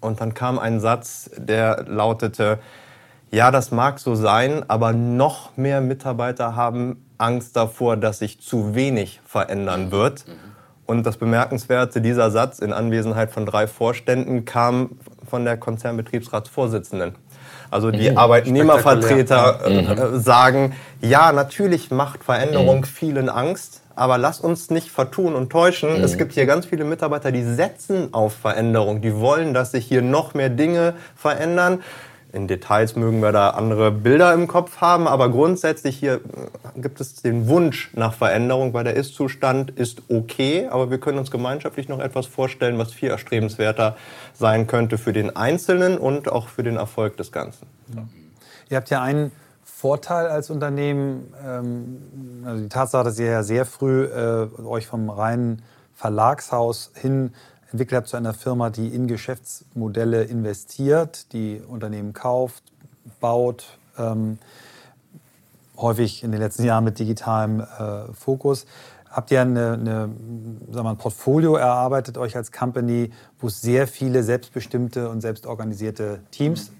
[0.00, 2.58] Und dann kam ein Satz, der lautete,
[3.30, 8.74] ja, das mag so sein, aber noch mehr Mitarbeiter haben Angst davor, dass sich zu
[8.74, 10.24] wenig verändern wird.
[10.86, 14.98] Und das Bemerkenswerte, dieser Satz in Anwesenheit von drei Vorständen kam
[15.28, 17.14] von der Konzernbetriebsratsvorsitzenden.
[17.70, 18.18] Also die mhm.
[18.18, 20.20] Arbeitnehmervertreter äh, mhm.
[20.20, 22.84] sagen, ja, natürlich macht Veränderung mhm.
[22.84, 25.90] vielen Angst, aber lass uns nicht vertun und täuschen.
[26.02, 26.18] Es mhm.
[26.18, 29.00] gibt hier ganz viele Mitarbeiter, die setzen auf Veränderung.
[29.00, 31.80] Die wollen, dass sich hier noch mehr Dinge verändern.
[32.30, 37.00] In Details mögen wir da andere Bilder im Kopf haben, aber grundsätzlich hier äh, gibt
[37.00, 41.88] es den Wunsch nach Veränderung, weil der Ist-Zustand ist okay, aber wir können uns gemeinschaftlich
[41.88, 43.96] noch etwas vorstellen, was viel erstrebenswerter
[44.34, 47.66] sein könnte für den Einzelnen und auch für den Erfolg des Ganzen.
[47.94, 48.06] Ja.
[48.68, 49.32] Ihr habt ja einen
[49.64, 55.08] Vorteil als Unternehmen, ähm, also die Tatsache, dass ihr ja sehr früh äh, euch vom
[55.08, 55.62] reinen
[55.94, 57.32] Verlagshaus hin
[57.70, 62.62] entwickelt habt zu einer Firma, die in Geschäftsmodelle investiert, die Unternehmen kauft,
[63.20, 64.38] baut, ähm,
[65.76, 68.66] häufig in den letzten Jahren mit digitalem äh, Fokus.
[69.10, 70.10] Habt ihr eine, eine,
[70.70, 76.20] sagen wir, ein Portfolio erarbeitet, euch als Company, wo es sehr viele selbstbestimmte und selbstorganisierte
[76.30, 76.70] Teams,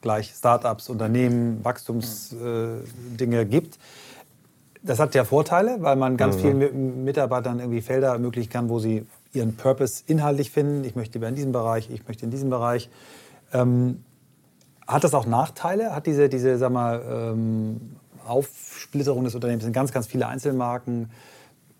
[0.00, 3.78] gleich Startups, Unternehmen, Wachstumsdinge äh, gibt?
[4.82, 6.40] Das hat ja Vorteile, weil man ganz mhm.
[6.40, 10.84] vielen Mitarbeitern irgendwie Felder ermöglichen kann, wo sie ihren Purpose inhaltlich finden.
[10.84, 12.88] Ich möchte lieber in diesem Bereich, ich möchte in diesem Bereich.
[13.52, 14.04] Ähm,
[14.86, 15.94] hat das auch Nachteile?
[15.94, 21.10] Hat diese, diese sag mal, ähm, Aufsplitterung des Unternehmens in ganz, ganz viele Einzelmarken,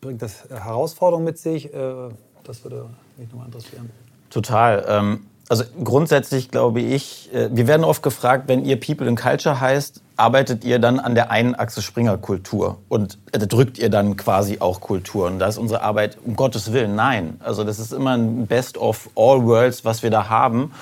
[0.01, 1.73] bringt das Herausforderungen mit sich?
[1.73, 2.11] Äh,
[2.45, 3.91] das würde mich nochmal interessieren.
[4.31, 4.85] Total.
[4.89, 9.61] Ähm, also grundsätzlich glaube ich, äh, wir werden oft gefragt, wenn ihr People in Culture
[9.61, 14.59] heißt, arbeitet ihr dann an der einen Achse Springer-Kultur und äh, drückt ihr dann quasi
[14.61, 15.27] auch Kultur.
[15.27, 17.41] Und da ist unsere Arbeit, um Gottes Willen, nein.
[17.41, 20.73] Also das ist immer ein Best of all worlds, was wir da haben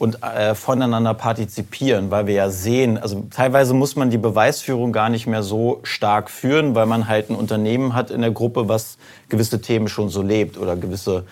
[0.00, 5.10] und äh, voneinander partizipieren, weil wir ja sehen, also teilweise muss man die Beweisführung gar
[5.10, 8.96] nicht mehr so stark führen, weil man halt ein Unternehmen hat in der Gruppe, was
[9.28, 11.24] gewisse Themen schon so lebt oder gewisse,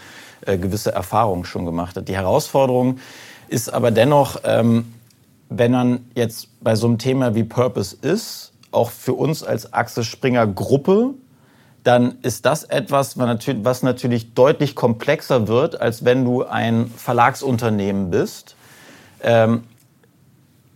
[0.45, 2.09] äh, gewisse Erfahrungen schon gemacht hat.
[2.09, 2.99] Die Herausforderung
[3.49, 4.93] ist aber dennoch, ähm,
[5.49, 10.05] wenn man jetzt bei so einem Thema wie Purpose ist, auch für uns als Axel
[10.05, 11.15] Springer Gruppe,
[11.85, 18.57] dann ist das etwas, was natürlich deutlich komplexer wird, als wenn du ein Verlagsunternehmen bist.
[19.23, 19.65] Ähm,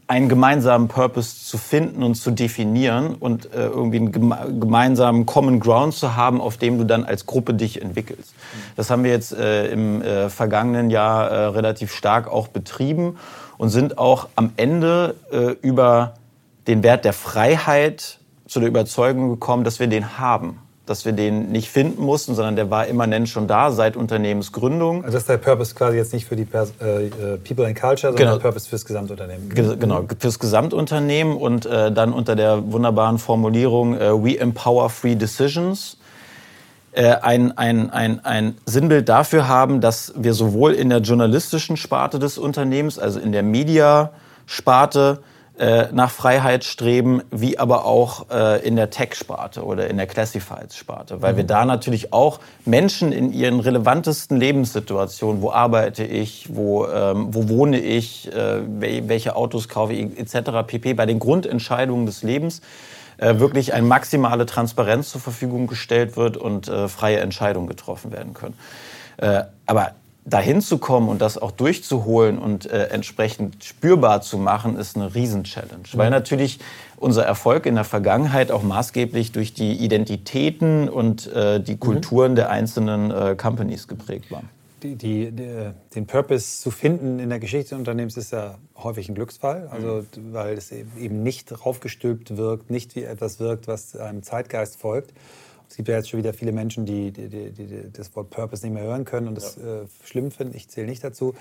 [0.08, 5.94] einen gemeinsamen Purpose zu finden und zu definieren und äh, irgendwie einen gemeinsamen Common Ground
[5.94, 8.34] zu haben, auf dem du dann als Gruppe dich entwickelst.
[8.76, 13.16] Das haben wir jetzt äh, im äh, vergangenen Jahr äh, relativ stark auch betrieben
[13.62, 16.14] und sind auch am Ende äh, über
[16.66, 20.58] den Wert der Freiheit zu der Überzeugung gekommen, dass wir den haben.
[20.84, 25.04] Dass wir den nicht finden mussten, sondern der war immanent schon da seit Unternehmensgründung.
[25.04, 27.80] Also das ist der Purpose quasi jetzt nicht für die Pers äh, äh People and
[27.80, 28.32] Culture, sondern genau.
[28.32, 29.48] der Purpose fürs Gesamtunternehmen.
[29.50, 35.14] Ge genau, fürs Gesamtunternehmen und äh, dann unter der wunderbaren Formulierung äh, We Empower Free
[35.14, 35.98] Decisions
[36.94, 42.36] ein, ein, ein, ein Sinnbild dafür haben, dass wir sowohl in der journalistischen Sparte des
[42.36, 45.22] Unternehmens, also in der Media-Sparte,
[45.58, 51.20] äh, nach Freiheit streben, wie aber auch äh, in der Tech-Sparte oder in der Classifieds-Sparte.
[51.20, 51.36] Weil mhm.
[51.36, 57.50] wir da natürlich auch Menschen in ihren relevantesten Lebenssituationen, wo arbeite ich, wo, ähm, wo
[57.50, 58.62] wohne ich, äh,
[59.06, 60.66] welche Autos kaufe ich, etc.
[60.66, 60.94] pp.
[60.94, 62.62] bei den Grundentscheidungen des Lebens
[63.22, 68.34] äh, wirklich eine maximale Transparenz zur Verfügung gestellt wird und äh, freie Entscheidungen getroffen werden
[68.34, 68.54] können.
[69.18, 69.92] Äh, aber
[70.24, 75.14] dahin zu kommen und das auch durchzuholen und äh, entsprechend spürbar zu machen, ist eine
[75.14, 75.84] Riesenchallenge.
[75.92, 75.98] Mhm.
[75.98, 76.58] Weil natürlich
[76.96, 81.80] unser Erfolg in der Vergangenheit auch maßgeblich durch die Identitäten und äh, die mhm.
[81.80, 82.36] Kulturen mhm.
[82.36, 84.42] der einzelnen äh, Companies geprägt war
[84.82, 89.08] die, die, die, den Purpose zu finden in der Geschichte des Unternehmens ist ja häufig
[89.08, 90.32] ein Glücksfall, also mhm.
[90.32, 95.12] weil es eben nicht draufgestülpt wirkt, nicht wie etwas wirkt, was einem Zeitgeist folgt.
[95.72, 98.62] Es gibt ja jetzt schon wieder viele Menschen, die, die, die, die das Wort Purpose
[98.62, 99.82] nicht mehr hören können und das ja.
[99.82, 100.54] äh, schlimm finden.
[100.54, 101.32] Ich zähle nicht dazu.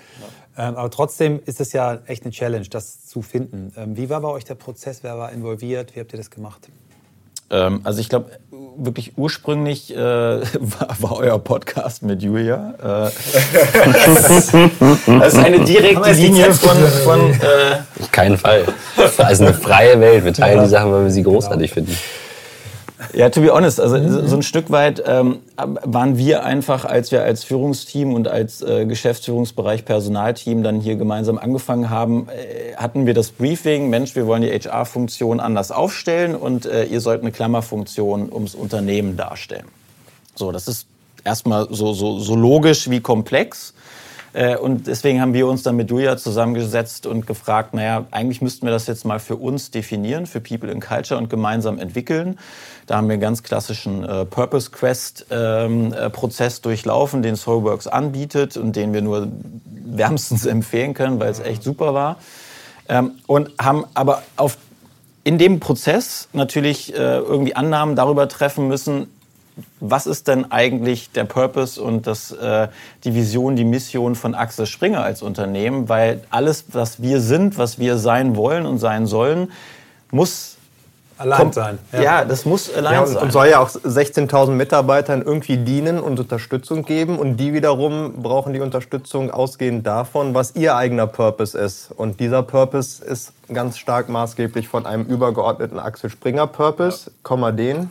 [0.56, 0.70] Ja.
[0.70, 3.74] Ähm, aber trotzdem ist es ja echt eine Challenge, das zu finden.
[3.76, 5.02] Ähm, wie war bei euch der Prozess?
[5.02, 5.94] Wer war involviert?
[5.94, 6.70] Wie habt ihr das gemacht?
[7.50, 8.30] Ähm, also ich glaube,
[8.76, 12.74] wirklich ursprünglich äh, war, war, euer Podcast mit Julia.
[12.78, 13.10] Äh,
[15.06, 16.76] das ist eine direkte Linie von...
[17.04, 18.64] von äh, Auf keinen Fall.
[19.18, 20.24] Also eine freie Welt.
[20.24, 20.64] Wir teilen ja.
[20.64, 21.86] die Sachen, weil wir sie großartig genau.
[21.86, 21.98] finden.
[23.14, 24.26] Ja, to be honest, also mhm.
[24.26, 28.86] so ein Stück weit ähm, waren wir einfach, als wir als Führungsteam und als äh,
[28.86, 34.42] Geschäftsführungsbereich Personalteam dann hier gemeinsam angefangen haben, äh, hatten wir das Briefing, Mensch, wir wollen
[34.42, 39.66] die HR-Funktion anders aufstellen und äh, ihr sollt eine Klammerfunktion ums Unternehmen darstellen.
[40.34, 40.86] So, das ist
[41.22, 43.74] erstmal so, so, so logisch wie komplex.
[44.32, 48.66] Äh, und deswegen haben wir uns dann mit Julia zusammengesetzt und gefragt, naja, eigentlich müssten
[48.66, 52.38] wir das jetzt mal für uns definieren, für People in Culture und gemeinsam entwickeln.
[52.86, 57.86] Da haben wir einen ganz klassischen äh, Purpose Quest ähm, äh, Prozess durchlaufen, den Soulworks
[57.86, 59.28] anbietet und den wir nur
[59.64, 62.16] wärmstens empfehlen können, weil es echt super war.
[62.88, 64.56] Ähm, und haben aber auf,
[65.24, 69.08] in dem Prozess natürlich äh, irgendwie Annahmen darüber treffen müssen,
[69.80, 72.68] was ist denn eigentlich der Purpose und das, äh,
[73.04, 75.88] die Vision, die Mission von Axel Springer als Unternehmen?
[75.88, 79.52] Weil alles, was wir sind, was wir sein wollen und sein sollen,
[80.10, 80.56] muss
[81.18, 81.78] allein sein.
[81.92, 82.02] Ja.
[82.02, 82.24] ja.
[82.24, 83.22] das muss allein ja, und, sein.
[83.22, 87.18] Und soll ja auch 16.000 Mitarbeitern irgendwie dienen und Unterstützung geben.
[87.18, 91.90] Und die wiederum brauchen die Unterstützung ausgehend davon, was ihr eigener Purpose ist.
[91.94, 97.90] Und dieser Purpose ist ganz stark maßgeblich von einem übergeordneten Axel Springer Purpose, Komma den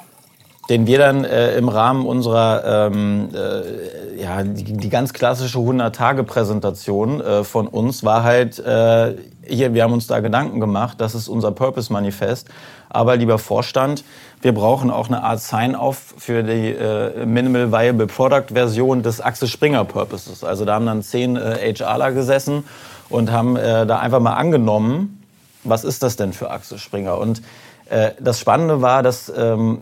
[0.72, 7.20] den wir dann äh, im Rahmen unserer ähm, äh, ja die, die, ganz klassische 100-Tage-Präsentation
[7.20, 11.28] äh, von uns war halt äh, hier wir haben uns da Gedanken gemacht, das ist
[11.28, 12.48] unser Purpose Manifest,
[12.88, 14.06] aber lieber Vorstand,
[14.42, 19.50] wir brauchen auch eine Art Sign-off für die äh, Minimal Viable Product Version des Axel
[19.50, 20.42] Springer Purposes.
[20.46, 22.64] Also da haben dann zehn äh, HRler gesessen
[23.10, 25.22] und haben äh, da einfach mal angenommen,
[25.66, 27.42] was ist das denn für Axel Springer und
[27.90, 29.80] äh, das Spannende war, dass ähm,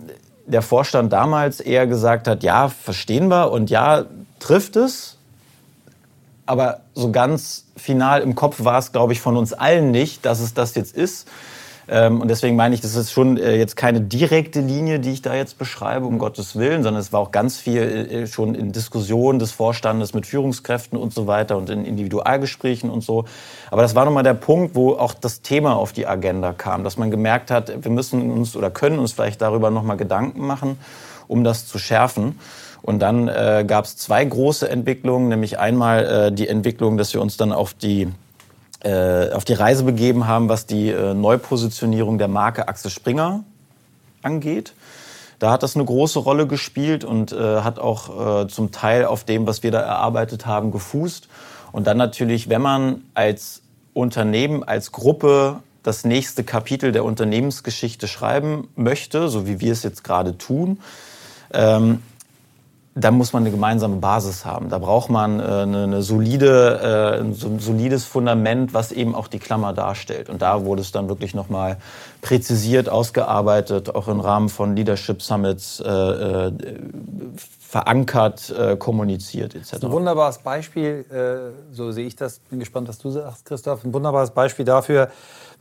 [0.50, 4.06] der Vorstand damals eher gesagt hat, ja, verstehen wir und ja,
[4.40, 5.18] trifft es.
[6.46, 10.40] Aber so ganz final im Kopf war es, glaube ich, von uns allen nicht, dass
[10.40, 11.28] es das jetzt ist.
[11.92, 15.22] Ähm, und deswegen meine ich, das ist schon äh, jetzt keine direkte Linie, die ich
[15.22, 18.72] da jetzt beschreibe, um Gottes Willen, sondern es war auch ganz viel äh, schon in
[18.72, 23.26] Diskussionen des Vorstandes mit Führungskräften und so weiter und in Individualgesprächen und so.
[23.72, 26.98] Aber das war nochmal der Punkt, wo auch das Thema auf die Agenda kam, dass
[26.98, 30.78] man gemerkt hat, wir müssen uns oder können uns vielleicht darüber nochmal Gedanken machen,
[31.28, 32.40] um das zu schärfen.
[32.82, 37.22] Und dann äh, gab es zwei große Entwicklungen, nämlich einmal äh, die Entwicklung, dass wir
[37.22, 38.10] uns dann auf die äh,
[38.88, 43.44] auf die Reise begeben haben, was die äh, Neupositionierung der Marke Axel Springer
[44.22, 44.74] angeht.
[45.40, 49.24] Da hat das eine große Rolle gespielt und äh, hat auch äh, zum Teil auf
[49.24, 51.30] dem, was wir da erarbeitet haben, gefußt.
[51.72, 53.62] Und dann natürlich, wenn man als
[53.94, 60.04] Unternehmen, als Gruppe das nächste Kapitel der Unternehmensgeschichte schreiben möchte, so wie wir es jetzt
[60.04, 60.80] gerade tun,
[61.54, 62.02] ähm,
[63.00, 64.70] da muss man eine gemeinsame Basis haben.
[64.70, 69.40] Da braucht man äh, eine, eine solide, äh, ein solides Fundament, was eben auch die
[69.40, 70.30] Klammer darstellt.
[70.30, 71.78] Und da wurde es dann wirklich nochmal
[72.22, 76.52] präzisiert, ausgearbeitet, auch im Rahmen von Leadership Summits äh, äh
[77.70, 79.84] verankert, äh, kommuniziert etc.
[79.84, 83.94] Ein wunderbares Beispiel, äh, so sehe ich das, bin gespannt, was du sagst, Christoph, ein
[83.94, 85.10] wunderbares Beispiel dafür,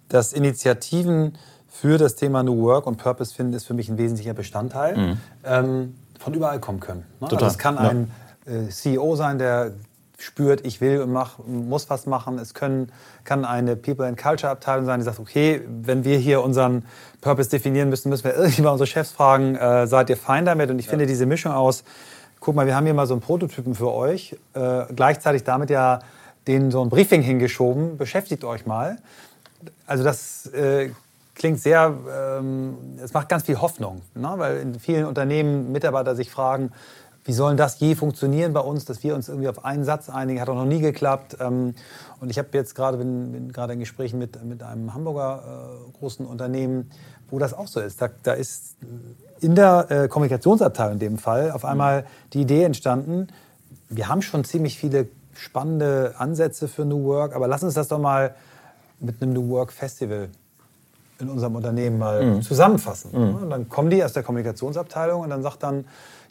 [0.09, 1.37] dass Initiativen
[1.69, 4.97] für das Thema New Work und Purpose finden, ist für mich ein wesentlicher Bestandteil.
[4.97, 5.21] Mhm.
[5.45, 7.05] Ähm, von überall kommen können.
[7.21, 7.29] Ne?
[7.31, 7.81] Also es kann ja.
[7.83, 8.11] ein
[8.47, 9.73] äh, CEO sein, der
[10.19, 12.39] spürt, ich will und mach, muss was machen.
[12.39, 12.91] Es können,
[13.25, 16.85] kann eine People and Culture Abteilung sein, die sagt, okay, wenn wir hier unseren
[17.21, 20.71] Purpose definieren müssen, müssen wir irgendwie mal unsere Chefs fragen, äh, seid ihr fein damit?
[20.71, 20.91] Und ich ja.
[20.91, 21.85] finde diese Mischung aus,
[22.41, 26.01] guck mal, wir haben hier mal so einen Prototypen für euch, äh, gleichzeitig damit ja
[26.49, 28.99] denen so ein Briefing hingeschoben, beschäftigt euch mal.
[29.87, 30.91] Also das äh,
[31.39, 31.95] klingt sehr,
[32.39, 34.35] ähm, es macht ganz viel Hoffnung, ne?
[34.37, 36.73] weil in vielen Unternehmen Mitarbeiter sich fragen,
[37.25, 40.41] wie soll das je funktionieren bei uns, dass wir uns irgendwie auf einen Satz einigen,
[40.41, 41.37] hat auch noch nie geklappt.
[41.41, 41.75] Ähm,
[42.21, 45.43] und ich habe jetzt gerade, bin, bin gerade in Gesprächen mit, mit einem Hamburger
[45.87, 46.91] äh, großen Unternehmen,
[47.31, 48.01] wo das auch so ist.
[48.01, 48.77] Da, da ist
[49.41, 53.29] in der äh, Kommunikationsabteilung in dem Fall auf einmal die Idee entstanden,
[53.91, 57.99] wir haben schon ziemlich viele spannende Ansätze für New Work, aber lass uns das doch
[57.99, 58.35] mal
[59.01, 60.29] mit einem New Work Festival
[61.21, 62.43] in unserem Unternehmen mal mhm.
[62.43, 63.11] zusammenfassen.
[63.13, 63.35] Mhm.
[63.43, 65.85] Und dann kommen die aus der Kommunikationsabteilung und dann sagt dann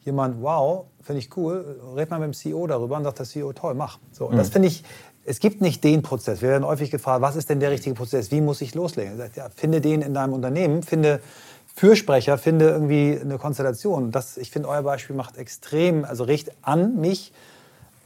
[0.05, 3.53] jemand, wow, finde ich cool, red mal mit dem CEO darüber und sagt der CEO,
[3.53, 3.99] toll, mach.
[4.11, 4.37] So, und mhm.
[4.37, 4.83] das finde ich,
[5.25, 6.41] es gibt nicht den Prozess.
[6.41, 8.31] Wir werden häufig gefragt, was ist denn der richtige Prozess?
[8.31, 9.17] Wie muss ich loslegen?
[9.17, 11.19] Sagt, ja, finde den in deinem Unternehmen, finde
[11.75, 14.11] Fürsprecher, finde irgendwie eine Konstellation.
[14.11, 17.33] Das, ich finde, euer Beispiel macht extrem, also riecht an mich,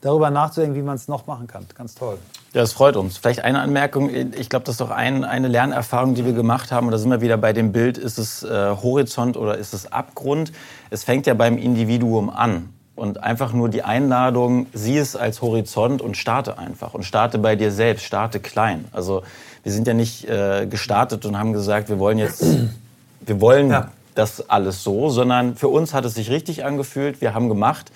[0.02, 1.66] darüber nachzudenken, wie man es noch machen kann.
[1.78, 2.18] Ganz toll.
[2.54, 3.18] Ja, das freut uns.
[3.18, 4.10] Vielleicht eine Anmerkung.
[4.10, 6.88] Ich glaube, das ist doch ein, eine Lernerfahrung, die wir gemacht haben.
[6.88, 9.92] Und da sind wir wieder bei dem Bild, ist es äh, Horizont oder ist es
[9.92, 10.52] Abgrund?
[10.90, 12.70] Es fängt ja beim Individuum an.
[12.96, 16.94] Und einfach nur die Einladung, sieh es als Horizont und starte einfach.
[16.94, 18.86] Und starte bei dir selbst, starte klein.
[18.92, 19.24] Also
[19.64, 22.44] wir sind ja nicht äh, gestartet und haben gesagt, wir wollen jetzt,
[23.22, 23.88] wir wollen ja.
[24.14, 27.22] das alles so, sondern für uns hat es sich richtig angefühlt.
[27.22, 27.92] Wir haben gemacht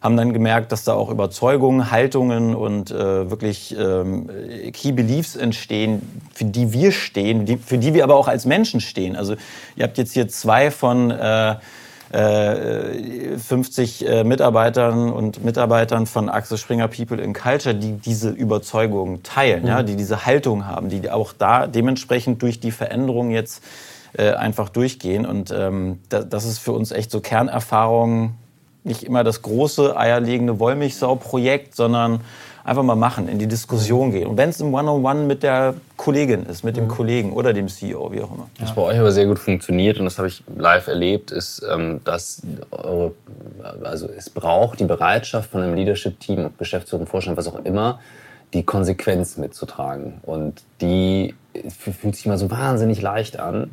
[0.00, 4.30] haben dann gemerkt, dass da auch Überzeugungen, Haltungen und äh, wirklich ähm,
[4.72, 8.80] Key Beliefs entstehen, für die wir stehen, die, für die wir aber auch als Menschen
[8.80, 9.14] stehen.
[9.14, 9.34] Also
[9.76, 11.56] ihr habt jetzt hier zwei von äh,
[12.12, 19.22] 50 äh, äh, Mitarbeitern und Mitarbeitern von Axel Springer People in Culture, die diese Überzeugungen
[19.22, 19.68] teilen, mhm.
[19.68, 23.62] ja, die diese Haltung haben, die auch da dementsprechend durch die Veränderung jetzt
[24.14, 25.24] äh, einfach durchgehen.
[25.24, 28.34] Und ähm, das ist für uns echt so Kernerfahrung
[28.84, 32.20] nicht immer das große eierlegende Wollmilchsau-Projekt, sondern
[32.64, 34.26] einfach mal machen, in die Diskussion gehen.
[34.26, 36.88] Und wenn es im One-on-One mit der Kollegin ist, mit dem mhm.
[36.88, 38.48] Kollegen oder dem CEO, wie auch immer.
[38.58, 42.00] Was bei euch aber sehr gut funktioniert, und das habe ich live erlebt, ist, ähm,
[42.04, 43.12] dass eure,
[43.82, 48.00] also es braucht die Bereitschaft von einem Leadership-Team, Geschäftsführung, Vorstand, was auch immer,
[48.52, 50.20] die Konsequenz mitzutragen.
[50.22, 51.34] Und die
[51.68, 53.70] fühlt sich mal so wahnsinnig leicht an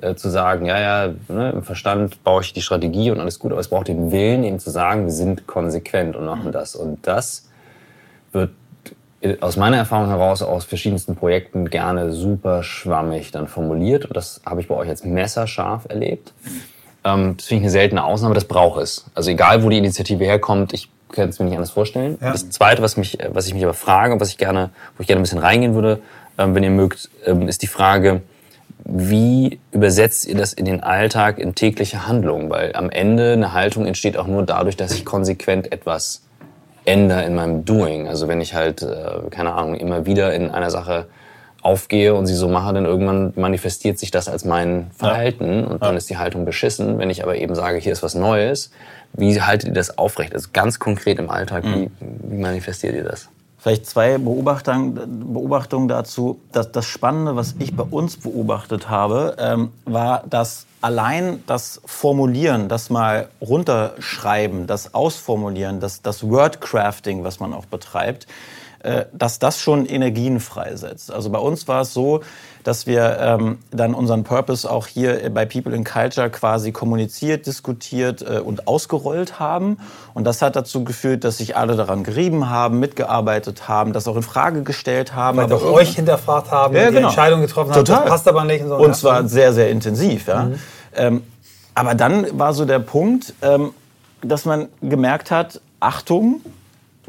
[0.00, 3.52] äh, zu sagen, ja, ja, ne, im Verstand baue ich die Strategie und alles gut,
[3.52, 6.76] aber es braucht den Willen, eben zu sagen, wir sind konsequent und machen das.
[6.76, 7.48] Und das
[8.32, 8.50] wird
[9.40, 14.04] aus meiner Erfahrung heraus aus verschiedensten Projekten gerne super schwammig dann formuliert.
[14.04, 16.32] Und das habe ich bei euch jetzt messerscharf erlebt.
[17.04, 19.06] Ähm, das finde ich eine seltene Ausnahme, das braucht es.
[19.14, 22.18] Also egal, wo die Initiative herkommt, ich kann es mir nicht anders vorstellen.
[22.20, 22.32] Ja.
[22.32, 25.06] Das Zweite, was, mich, was ich mich aber frage und was ich gerne, wo ich
[25.06, 26.00] gerne ein bisschen reingehen würde,
[26.36, 28.22] ähm, wenn ihr mögt, ähm, ist die Frage,
[28.90, 32.48] wie übersetzt ihr das in den Alltag, in tägliche Handlungen?
[32.48, 36.22] Weil am Ende eine Haltung entsteht auch nur dadurch, dass ich konsequent etwas
[36.86, 38.08] ändere in meinem Doing.
[38.08, 41.06] Also wenn ich halt, äh, keine Ahnung, immer wieder in einer Sache
[41.60, 45.66] aufgehe und sie so mache, dann irgendwann manifestiert sich das als mein Verhalten ja.
[45.66, 45.98] und dann ja.
[45.98, 46.98] ist die Haltung beschissen.
[46.98, 48.70] Wenn ich aber eben sage, hier ist was Neues,
[49.12, 50.34] wie haltet ihr das aufrecht?
[50.34, 51.90] Also ganz konkret im Alltag, mhm.
[52.00, 53.28] wie, wie manifestiert ihr das?
[53.58, 56.40] Vielleicht zwei Beobachtungen, Beobachtungen dazu.
[56.52, 62.68] Das, das Spannende, was ich bei uns beobachtet habe, ähm, war, dass allein das Formulieren,
[62.68, 68.28] das mal runterschreiben, das Ausformulieren, das, das Wordcrafting, was man auch betreibt,
[69.12, 71.12] dass das schon Energien freisetzt.
[71.12, 72.20] Also bei uns war es so,
[72.68, 78.20] dass wir ähm, dann unseren Purpose auch hier bei People in Culture quasi kommuniziert, diskutiert
[78.20, 79.78] äh, und ausgerollt haben.
[80.12, 84.16] Und das hat dazu geführt, dass sich alle daran gerieben haben, mitgearbeitet haben, das auch
[84.16, 85.38] in Frage gestellt haben.
[85.38, 87.08] Weil auch euch hinterfragt haben, ja, die genau.
[87.08, 88.02] Entscheidung getroffen haben, Total.
[88.02, 88.62] das passt aber nicht.
[88.62, 90.26] Und, so, und zwar sehr, sehr intensiv.
[90.26, 90.44] Ja.
[90.44, 90.54] Mhm.
[90.94, 91.22] Ähm,
[91.74, 93.70] aber dann war so der Punkt, ähm,
[94.20, 96.42] dass man gemerkt hat, Achtung,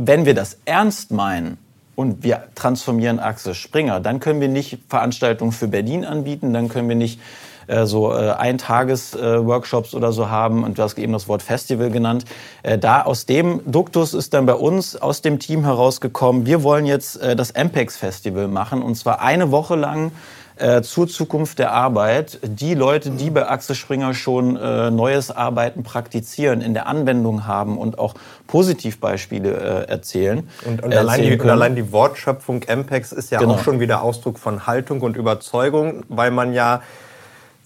[0.01, 1.57] wenn wir das ernst meinen,
[1.99, 3.99] und wir transformieren Axel Springer.
[3.99, 7.19] Dann können wir nicht Veranstaltungen für Berlin anbieten, dann können wir nicht
[7.67, 11.91] äh, so äh, Eintages-Workshops äh, oder so haben und du hast eben das Wort Festival
[11.91, 12.23] genannt.
[12.63, 16.85] Äh, da aus dem Duktus ist dann bei uns aus dem Team herausgekommen, wir wollen
[16.85, 20.13] jetzt das Ampex Festival machen und zwar eine Woche lang
[20.59, 25.83] äh, zur Zukunft der Arbeit die Leute, die bei Axel Springer schon äh, neues Arbeiten
[25.83, 28.13] praktizieren, in der Anwendung haben und auch
[28.47, 30.49] Positivbeispiele äh, erzählen.
[30.65, 33.53] Und, und, allein die, und, allein die, Wortschöpfung MPEX ist ja genau.
[33.53, 36.81] auch schon wieder Ausdruck von Haltung und Überzeugung, weil man ja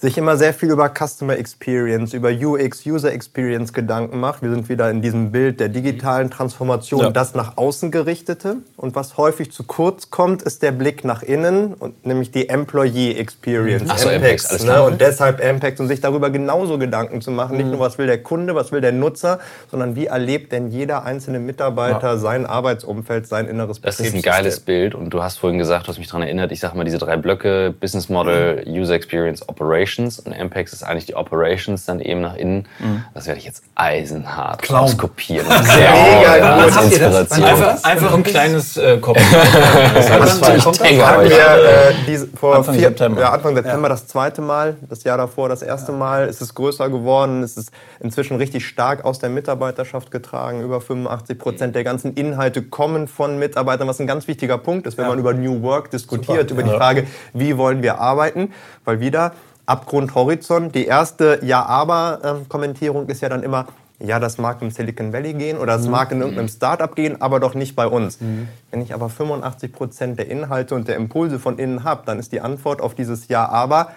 [0.04, 4.42] sich immer sehr viel über Customer Experience, über UX, User Experience Gedanken macht.
[4.42, 7.10] Wir sind wieder in diesem Bild der digitalen Transformation, ja.
[7.10, 8.58] das nach außen gerichtete.
[8.76, 13.14] Und was häufig zu kurz kommt, ist der Blick nach innen, und nämlich die Employee
[13.14, 13.86] Experience.
[13.88, 14.84] Ach so, Impact, alles ne?
[14.84, 17.56] Und deshalb Impact und sich darüber genauso Gedanken zu machen.
[17.56, 17.72] Nicht mhm.
[17.72, 19.40] nur, was will der Kunde, was will der Nutzer,
[19.72, 22.18] sondern wie erlebt denn jeder einzelne Mitarbeiter ja.
[22.18, 24.96] sein Arbeitsumfeld, sein inneres Das ist ein geiles Bild.
[24.96, 27.16] Und du hast vorhin gesagt, du hast mich daran erinnert, ich sage mal diese drei
[27.16, 28.82] Blöcke, Business Model, mhm.
[28.82, 29.93] User Experience, Operation.
[29.94, 32.68] Operations und Ampex ist eigentlich die Operations dann eben nach innen.
[32.80, 33.04] Mhm.
[33.14, 34.82] Das werde ich jetzt eisenhart Clown.
[34.82, 35.48] rauskopieren.
[35.64, 37.44] Sehr mega ja, als Inspiration.
[37.46, 39.18] Einfach, einfach ein kleines äh, Kopf.
[39.94, 43.90] das haben wir äh, diese, vor Anfang vier, September, ja, Anfang September ja.
[43.90, 46.28] das zweite Mal, das Jahr davor das erste Mal.
[46.28, 50.62] Es ist größer geworden, es ist inzwischen richtig stark aus der Mitarbeiterschaft getragen.
[50.62, 54.98] Über 85 Prozent der ganzen Inhalte kommen von Mitarbeitern, was ein ganz wichtiger Punkt ist,
[54.98, 56.62] wenn man über New Work diskutiert, Super.
[56.62, 58.52] über die Frage, wie wollen wir arbeiten,
[58.86, 59.34] weil wieder
[59.66, 60.76] Abgrund Horizont.
[60.76, 63.68] Die erste Ja-Aber-Kommentierung ist ja dann immer,
[64.00, 65.92] ja, das mag im Silicon Valley gehen oder das mhm.
[65.92, 68.20] mag in irgendeinem Startup gehen, aber doch nicht bei uns.
[68.20, 68.50] Mhm.
[68.72, 72.32] Wenn ich aber 85 Prozent der Inhalte und der Impulse von innen habe, dann ist
[72.32, 73.92] die Antwort auf dieses Ja, aber,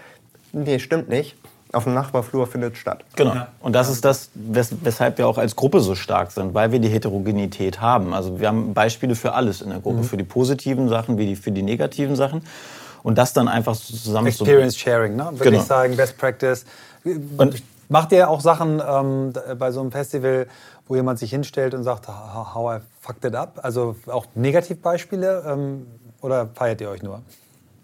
[0.53, 1.37] nee, stimmt nicht.
[1.73, 3.05] Auf dem Nachbarflur findet statt.
[3.17, 3.35] Genau.
[3.61, 6.79] Und das ist das, wes weshalb wir auch als Gruppe so stark sind, weil wir
[6.79, 8.14] die Heterogenität haben.
[8.14, 10.05] Also wir haben Beispiele für alles in der Gruppe, mhm.
[10.05, 12.43] für die positiven Sachen wie die, für die negativen Sachen
[13.07, 15.29] und das dann einfach so zusammen Experience Sharing, ne?
[15.33, 15.59] Würde genau.
[15.61, 16.65] ich sagen, Best Practice.
[17.39, 20.47] Und Macht ihr auch Sachen ähm, bei so einem Festival,
[20.89, 23.61] wo jemand sich hinstellt und sagt, how I fucked it up?
[23.63, 25.87] Also auch Negativbeispiele ähm,
[26.21, 27.23] oder feiert ihr euch nur?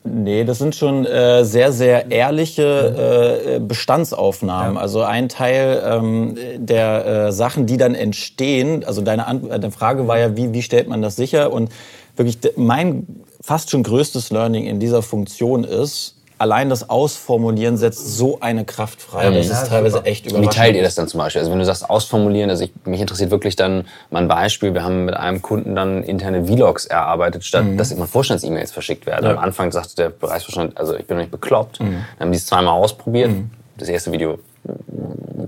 [0.05, 4.75] Nee, das sind schon äh, sehr, sehr ehrliche äh, Bestandsaufnahmen.
[4.75, 4.81] Ja.
[4.81, 10.09] Also ein Teil ähm, der äh, Sachen, die dann entstehen, also deine, An deine Frage
[10.09, 11.53] war ja, wie, wie stellt man das sicher?
[11.53, 11.71] Und
[12.17, 13.07] wirklich mein
[13.43, 19.01] fast schon größtes Learning in dieser Funktion ist, allein das Ausformulieren setzt so eine Kraft
[19.01, 19.31] frei.
[19.31, 20.09] das ist teilweise super.
[20.09, 20.53] echt überraschend.
[20.53, 21.41] Wie teilt ihr das dann zum Beispiel?
[21.41, 24.75] Also wenn du sagst Ausformulieren, also ich, mich interessiert wirklich dann mal ein Beispiel.
[24.75, 27.77] Wir haben mit einem Kunden dann interne Vlogs erarbeitet, statt mhm.
[27.77, 29.25] dass immer Vorstands-E-Mails verschickt werden.
[29.25, 29.33] Ja.
[29.33, 31.81] Am Anfang sagte der Bereichsvorstand, also ich bin noch nicht bekloppt.
[31.81, 32.05] Mhm.
[32.19, 33.31] Dann haben die es zweimal ausprobiert.
[33.31, 33.51] Mhm.
[33.77, 34.39] Das erste Video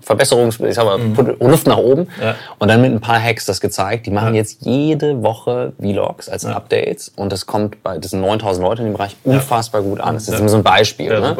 [0.01, 1.37] Verbesserungs, ich sag mal, mhm.
[1.41, 2.09] Luft nach oben.
[2.21, 2.35] Ja.
[2.59, 4.07] Und dann mit ein paar Hacks das gezeigt.
[4.07, 4.41] Die machen ja.
[4.41, 6.51] jetzt jede Woche Vlogs als ja.
[6.51, 10.15] Updates und das kommt bei, das sind 9000 Leute in dem Bereich unfassbar gut an.
[10.15, 11.21] Das ist immer so ein Beispiel.
[11.21, 11.37] Ne?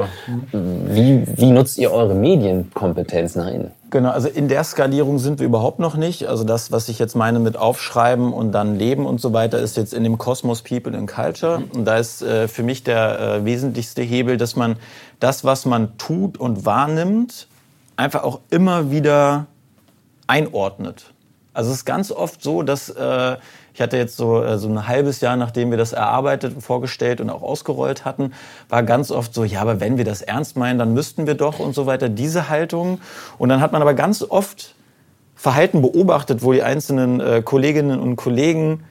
[0.53, 3.73] Wie, wie nutzt ihr eure Medienkompetenz nach innen?
[3.91, 6.27] Genau, also in der Skalierung sind wir überhaupt noch nicht.
[6.27, 9.77] Also das, was ich jetzt meine mit Aufschreiben und dann Leben und so weiter, ist
[9.77, 11.63] jetzt in dem Kosmos People and Culture.
[11.73, 14.77] Und da ist äh, für mich der äh, wesentlichste Hebel, dass man
[15.21, 17.47] das, was man tut und wahrnimmt,
[17.97, 19.47] einfach auch immer wieder
[20.27, 21.13] einordnet.
[21.53, 23.37] Also es ist ganz oft so, dass äh,
[23.75, 27.31] ich hatte jetzt so, äh, so ein halbes Jahr, nachdem wir das erarbeitet, vorgestellt und
[27.31, 28.33] auch ausgerollt hatten,
[28.69, 31.59] war ganz oft so, ja, aber wenn wir das ernst meinen, dann müssten wir doch
[31.59, 33.01] und so weiter, diese Haltung.
[33.39, 34.75] Und dann hat man aber ganz oft
[35.35, 38.85] Verhalten beobachtet, wo die einzelnen äh, Kolleginnen und Kollegen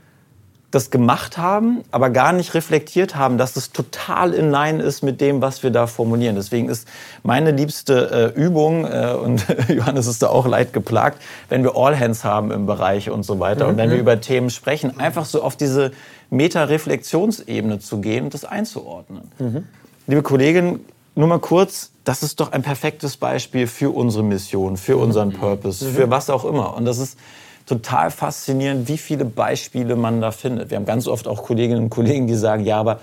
[0.73, 5.21] das gemacht haben, aber gar nicht reflektiert haben, dass es total in line ist mit
[5.21, 6.35] dem, was wir da formulieren.
[6.35, 6.87] Deswegen ist
[7.21, 11.99] meine liebste äh, Übung, äh, und Johannes ist da auch leid geplagt, wenn wir All
[11.99, 13.71] Hands haben im Bereich und so weiter mhm.
[13.71, 14.01] und wenn wir mhm.
[14.01, 15.91] über Themen sprechen, einfach so auf diese
[16.31, 19.31] Meta-Reflexionsebene zu gehen und das einzuordnen.
[19.37, 19.67] Mhm.
[20.07, 20.79] Liebe Kollegin,
[21.13, 25.85] nur mal kurz, das ist doch ein perfektes Beispiel für unsere Mission, für unseren Purpose,
[25.85, 25.93] mhm.
[25.93, 26.75] für was auch immer.
[26.75, 27.19] Und das ist
[27.65, 30.69] total faszinierend, wie viele Beispiele man da findet.
[30.69, 32.99] Wir haben ganz oft auch Kolleginnen und Kollegen, die sagen, ja, aber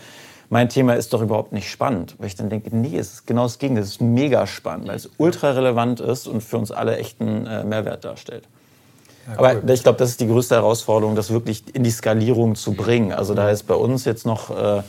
[0.50, 2.16] mein Thema ist doch überhaupt nicht spannend.
[2.18, 3.84] Weil ich dann denke, nee, es ist genau das Gegenteil.
[3.84, 7.64] Es ist mega spannend, weil es ultra relevant ist und für uns alle echten äh,
[7.64, 8.44] Mehrwert darstellt.
[9.26, 9.46] Ja, cool.
[9.46, 13.12] Aber ich glaube, das ist die größte Herausforderung, das wirklich in die Skalierung zu bringen.
[13.12, 14.82] Also da ist bei uns jetzt noch äh,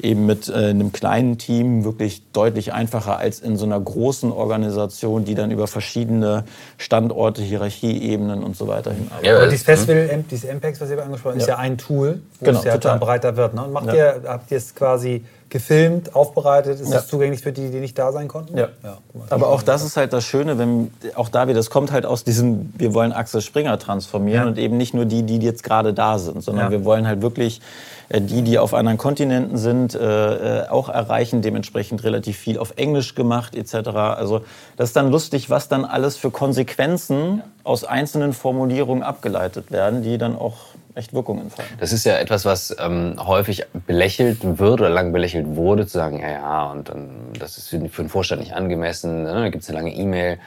[0.00, 5.24] eben mit äh, einem kleinen Team wirklich deutlich einfacher als in so einer großen Organisation,
[5.24, 6.44] die dann über verschiedene
[6.78, 9.26] Standorte, Hierarchieebenen und so weiter hin arbeitet.
[9.26, 11.54] Ja, aber dieses Festival, dieses MPEX, was ihr angesprochen habt, ja.
[11.54, 13.54] ist ja ein Tool, wo genau, es ja dann breiter wird.
[13.54, 13.64] Ne?
[13.64, 15.24] Und macht ihr, habt ihr es quasi
[15.54, 16.80] gefilmt, aufbereitet?
[16.80, 16.96] Ist ja.
[16.96, 18.58] das zugänglich für die, die nicht da sein konnten?
[18.58, 18.70] Ja.
[18.82, 18.98] ja
[19.30, 22.24] Aber auch das ist halt das Schöne, wenn auch da wieder, das kommt halt aus
[22.24, 24.48] diesem, wir wollen Axel Springer transformieren ja.
[24.48, 26.70] und eben nicht nur die, die jetzt gerade da sind, sondern ja.
[26.72, 27.60] wir wollen halt wirklich
[28.10, 33.14] die, die auf anderen Kontinenten sind, äh, äh, auch erreichen, dementsprechend relativ viel auf Englisch
[33.14, 33.88] gemacht etc.
[33.88, 34.44] Also
[34.76, 40.18] das ist dann lustig, was dann alles für Konsequenzen aus einzelnen Formulierungen abgeleitet werden, die
[40.18, 40.56] dann auch
[40.94, 41.76] echt Wirkung entfalten.
[41.80, 46.20] Das ist ja etwas, was ähm, häufig belächelt wird oder lang belächelt wurde, zu sagen,
[46.20, 49.32] ja, ja, und dann, das ist für den Vorstand nicht angemessen, ne?
[49.32, 50.38] da gibt es eine lange E-Mail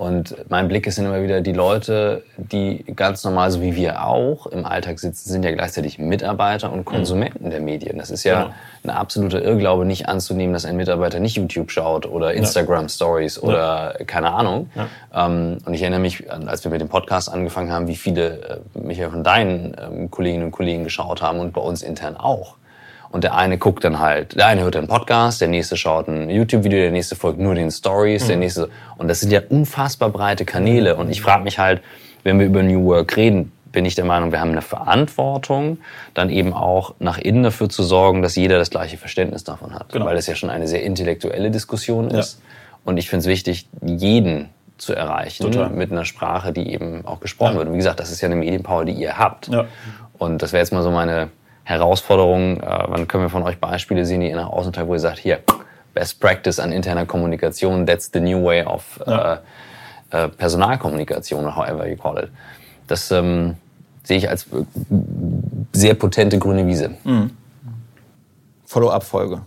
[0.00, 4.06] und mein Blick ist dann immer wieder, die Leute, die ganz normal, so wie wir
[4.06, 7.50] auch, im Alltag sitzen, sind ja gleichzeitig Mitarbeiter und Konsumenten mhm.
[7.50, 7.98] der Medien.
[7.98, 8.54] Das ist ja genau.
[8.82, 13.42] eine absolute Irrglaube, nicht anzunehmen, dass ein Mitarbeiter nicht YouTube schaut oder Instagram Stories ja.
[13.42, 14.70] oder keine Ahnung.
[14.74, 15.26] Ja.
[15.26, 18.78] Ähm, und ich erinnere mich, als wir mit dem Podcast angefangen haben, wie viele äh,
[18.78, 22.56] mich ja von deinen ähm, Kolleginnen und Kollegen geschaut haben und bei uns intern auch.
[23.10, 26.30] Und der eine guckt dann halt, der eine hört einen Podcast, der nächste schaut ein
[26.30, 28.28] YouTube-Video, der nächste folgt nur den Stories, mhm.
[28.28, 28.70] der nächste.
[28.98, 30.96] Und das sind ja unfassbar breite Kanäle.
[30.96, 31.82] Und ich frage mich halt,
[32.22, 35.78] wenn wir über New Work reden, bin ich der Meinung, wir haben eine Verantwortung,
[36.14, 39.92] dann eben auch nach innen dafür zu sorgen, dass jeder das gleiche Verständnis davon hat.
[39.92, 40.06] Genau.
[40.06, 42.40] Weil das ja schon eine sehr intellektuelle Diskussion ist.
[42.40, 42.44] Ja.
[42.84, 44.48] Und ich finde es wichtig, jeden
[44.78, 45.70] zu erreichen Total.
[45.70, 47.58] mit einer Sprache, die eben auch gesprochen ja.
[47.58, 47.68] wird.
[47.68, 49.48] Und wie gesagt, das ist ja eine Medienpower, die ihr habt.
[49.48, 49.66] Ja.
[50.18, 51.28] Und das wäre jetzt mal so meine
[51.64, 52.60] Herausforderungen?
[52.60, 55.00] Äh, wann können wir von euch Beispiele sehen, die ihr nach außen teilt, wo ihr
[55.00, 55.40] sagt, hier,
[55.94, 59.34] Best Practice an interner Kommunikation, that's the new way of ja.
[60.10, 62.30] äh, äh, Personalkommunikation, or however you call it.
[62.86, 63.56] Das ähm,
[64.02, 64.64] sehe ich als äh,
[65.72, 66.90] sehr potente grüne Wiese.
[67.04, 67.30] Mhm.
[68.66, 69.42] Follow-up-Folge.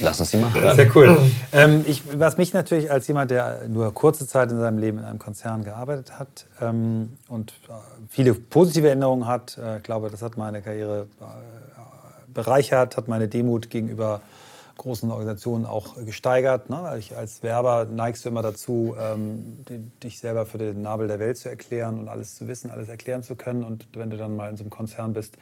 [0.00, 0.60] Lass uns die machen.
[0.76, 1.18] Sehr cool.
[1.52, 5.04] Ähm, ich, was mich natürlich als jemand, der nur kurze Zeit in seinem Leben in
[5.04, 7.72] einem Konzern gearbeitet hat ähm, und äh,
[8.08, 13.70] viele positive Erinnerungen hat, äh, glaube, das hat meine Karriere äh, bereichert, hat meine Demut
[13.70, 14.20] gegenüber
[14.78, 16.70] großen Organisationen auch gesteigert.
[16.70, 16.94] Ne?
[16.98, 19.58] Ich als Werber neigst du immer dazu, ähm,
[20.02, 23.22] dich selber für den Nabel der Welt zu erklären und alles zu wissen, alles erklären
[23.22, 23.64] zu können.
[23.64, 25.36] Und wenn du dann mal in so einem Konzern bist,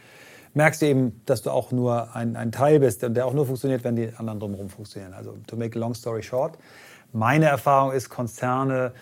[0.54, 3.46] merkst du eben, dass du auch nur ein, ein Teil bist und der auch nur
[3.46, 5.12] funktioniert, wenn die anderen drumherum funktionieren.
[5.12, 6.56] Also to make a long story short,
[7.12, 8.92] meine Erfahrung ist, Konzerne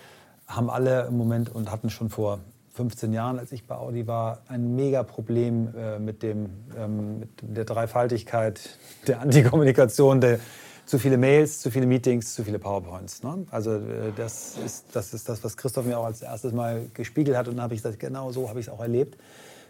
[0.47, 2.41] haben alle im Moment und hatten schon vor
[2.75, 7.65] 15 Jahren, als ich bei Audi war, ein mega Problem äh, mit, ähm, mit der
[7.65, 10.41] Dreifaltigkeit der Antikommunikation, der
[10.85, 13.23] zu viele Mails, zu viele Meetings, zu viele PowerPoints.
[13.23, 13.47] Ne?
[13.51, 17.37] Also äh, das, ist, das ist das, was Christoph mir auch als erstes Mal gespiegelt
[17.37, 19.17] hat und habe ich gesagt, genau so habe ich es auch erlebt.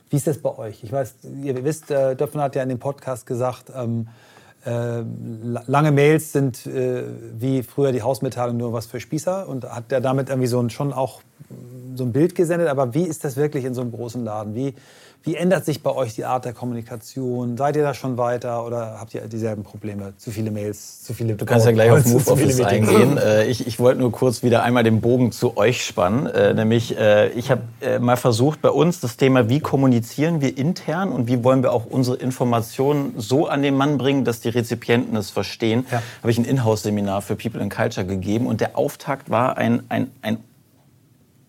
[0.09, 0.83] Wie ist das bei euch?
[0.83, 4.34] Ich weiß, ihr wisst, äh, Döpfen hat ja in dem Podcast gesagt, ähm, äh,
[4.65, 7.03] lange Mails sind äh,
[7.39, 10.71] wie früher die Hausmitteilung nur was für Spießer und hat der damit irgendwie so ein,
[10.71, 11.21] schon auch
[11.95, 12.69] so ein Bild gesendet.
[12.69, 14.55] Aber wie ist das wirklich in so einem großen Laden?
[14.55, 14.75] Wie,
[15.25, 17.57] wie ändert sich bei euch die Art der Kommunikation?
[17.57, 20.13] Seid ihr da schon weiter oder habt ihr dieselben Probleme?
[20.19, 23.17] Zu viele Mails, zu viele Du kannst ja gleich auf Move Office eingehen.
[23.17, 26.27] Äh, ich, ich wollte nur kurz wieder einmal den Bogen zu euch spannen.
[26.27, 27.63] Äh, nämlich, äh, ich habe
[28.01, 31.87] mal versucht, bei uns das Thema, wie kommunizieren wir intern und wie wollen wir auch
[31.87, 36.03] unsere Informationen so an den Mann bringen, dass die Rezipienten es verstehen, ja.
[36.21, 38.47] habe ich ein Inhouse-Seminar für People and Culture gegeben.
[38.47, 40.39] Und der Auftakt war ein, ein, ein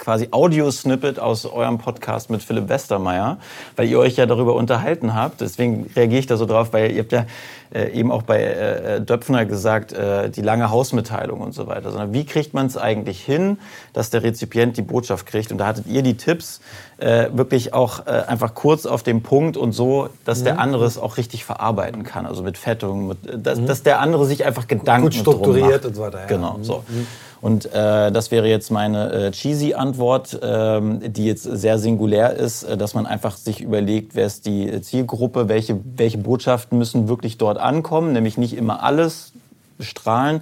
[0.05, 3.39] quasi Audio-Snippet aus eurem Podcast mit Philipp Westermeier,
[3.75, 5.41] weil ihr euch ja darüber unterhalten habt.
[5.41, 7.25] Deswegen reagiere ich da so drauf, weil ihr habt ja
[7.73, 11.89] äh, eben auch bei äh, Döpfner gesagt, äh, die lange Hausmitteilung und so weiter.
[11.89, 13.57] Sondern wie kriegt man es eigentlich hin,
[13.93, 15.51] dass der Rezipient die Botschaft kriegt?
[15.51, 16.61] Und da hattet ihr die Tipps,
[16.97, 20.43] äh, wirklich auch äh, einfach kurz auf den Punkt und so, dass mhm.
[20.43, 22.27] der andere es auch richtig verarbeiten kann.
[22.27, 23.65] Also mit Fettung, mit, dass, mhm.
[23.65, 26.19] dass der andere sich einfach Gedanken Gut strukturiert und so weiter.
[26.19, 26.25] Ja.
[26.27, 26.83] Genau, so.
[26.87, 27.07] Mhm.
[27.41, 32.63] Und äh, das wäre jetzt meine äh, cheesy Antwort, ähm, die jetzt sehr singulär ist,
[32.63, 37.37] äh, dass man einfach sich überlegt, wer ist die Zielgruppe, welche, welche Botschaften müssen wirklich
[37.37, 39.33] dort ankommen, nämlich nicht immer alles
[39.77, 40.41] bestrahlen,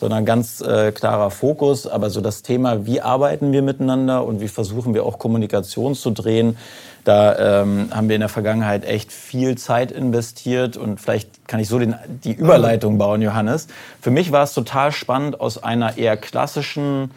[0.00, 1.86] sondern ganz äh, klarer Fokus.
[1.86, 6.10] Aber so das Thema, wie arbeiten wir miteinander und wie versuchen wir auch Kommunikation zu
[6.10, 6.56] drehen,
[7.04, 11.68] da ähm, haben wir in der Vergangenheit echt viel Zeit investiert und vielleicht kann ich
[11.68, 11.94] so den,
[12.24, 13.68] die Überleitung bauen, Johannes.
[14.00, 17.10] Für mich war es total spannend, aus einer eher klassischen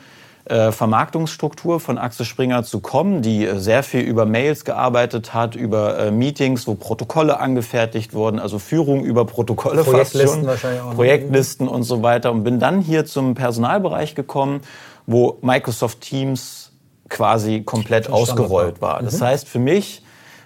[0.46, 5.98] Vermarktungsstruktur von Axel Springer zu kommen, die äh, sehr viel über Mails gearbeitet hat, über
[5.98, 10.96] äh, Meetings, wo Protokolle angefertigt wurden, also Führung über Protokolle, Projektlisten wahrscheinlich auch.
[10.96, 14.62] Projektlisten und so weiter und bin dann hier zum Personalbereich gekommen,
[15.06, 16.72] wo Microsoft Teams
[17.08, 19.02] quasi komplett ausgerollt war.
[19.02, 19.26] Das mhm.
[19.26, 20.04] heißt für mich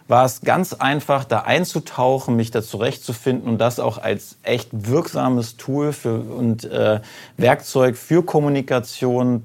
[0.08, 5.58] war es ganz einfach, da einzutauchen, mich da zurechtzufinden und das auch als echt wirksames
[5.58, 7.02] Tool für, und äh,
[7.36, 9.44] Werkzeug für Kommunikation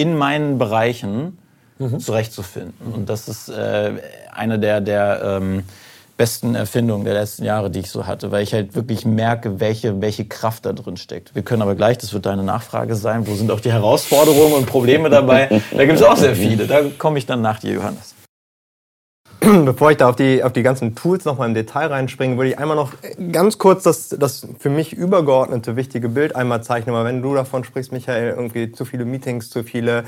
[0.00, 1.38] in meinen Bereichen
[1.78, 2.00] mhm.
[2.00, 2.94] zurechtzufinden.
[2.94, 3.92] Und das ist äh,
[4.32, 5.64] eine der, der ähm,
[6.16, 10.00] besten Erfindungen der letzten Jahre, die ich so hatte, weil ich halt wirklich merke, welche,
[10.00, 11.34] welche Kraft da drin steckt.
[11.34, 14.66] Wir können aber gleich, das wird deine Nachfrage sein, wo sind auch die Herausforderungen und
[14.66, 15.60] Probleme dabei?
[15.70, 16.66] Da gibt es auch sehr viele.
[16.66, 18.14] Da komme ich dann nach dir, Johannes.
[19.64, 22.58] Bevor ich da auf die, auf die ganzen Tools nochmal im Detail reinspringe, würde ich
[22.58, 22.92] einmal noch
[23.32, 26.94] ganz kurz das, das für mich übergeordnete wichtige Bild einmal zeichnen.
[26.94, 30.04] Weil wenn du davon sprichst, Michael, irgendwie zu viele Meetings, zu viele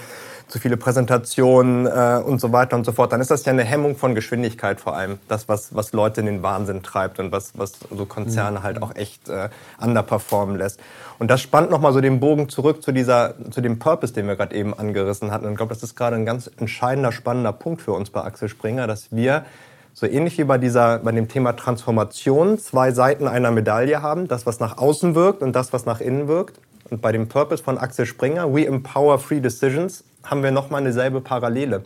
[0.53, 3.65] zu viele Präsentationen äh, und so weiter und so fort, dann ist das ja eine
[3.65, 5.19] Hemmung von Geschwindigkeit vor allem.
[5.27, 8.63] Das, was, was Leute in den Wahnsinn treibt und was, was so Konzerne mhm.
[8.63, 9.49] halt auch echt äh,
[9.81, 10.79] underperformen lässt.
[11.19, 14.37] Und das spannt nochmal so den Bogen zurück zu, dieser, zu dem Purpose, den wir
[14.37, 15.47] gerade eben angerissen hatten.
[15.47, 18.51] Und ich glaube, das ist gerade ein ganz entscheidender, spannender Punkt für uns bei Axel
[18.51, 19.47] Springer, dass wir
[19.95, 24.29] so ähnlich wie bei, dieser, bei dem Thema Transformation zwei Seiten einer Medaille haben.
[24.29, 26.61] Das, was nach außen wirkt und das, was nach innen wirkt.
[26.91, 30.93] Und bei dem Purpose von Axel Springer, We Empower Free Decisions, haben wir nochmal eine
[30.93, 31.83] selbe Parallele.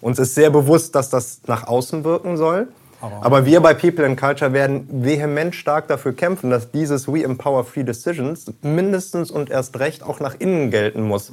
[0.00, 2.68] Uns ist sehr bewusst, dass das nach außen wirken soll.
[3.00, 7.22] Aber, Aber wir bei People and Culture werden vehement stark dafür kämpfen, dass dieses We
[7.22, 11.32] Empower Free Decisions mindestens und erst recht auch nach innen gelten muss.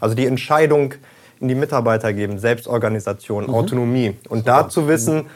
[0.00, 0.94] Also die Entscheidung
[1.40, 3.54] in die Mitarbeiter geben, Selbstorganisation, mhm.
[3.54, 4.16] Autonomie.
[4.28, 4.62] Und Super.
[4.62, 5.26] da zu wissen,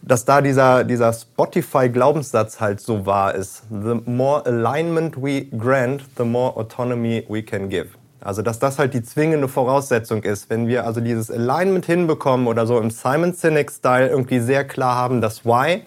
[0.00, 3.64] dass da dieser, dieser Spotify-Glaubenssatz halt so wahr ist.
[3.70, 7.88] The more alignment we grant, the more autonomy we can give.
[8.20, 10.50] Also dass das halt die zwingende Voraussetzung ist.
[10.50, 15.20] Wenn wir also dieses Alignment hinbekommen oder so im Simon Sinek-Style irgendwie sehr klar haben,
[15.20, 15.82] das Why,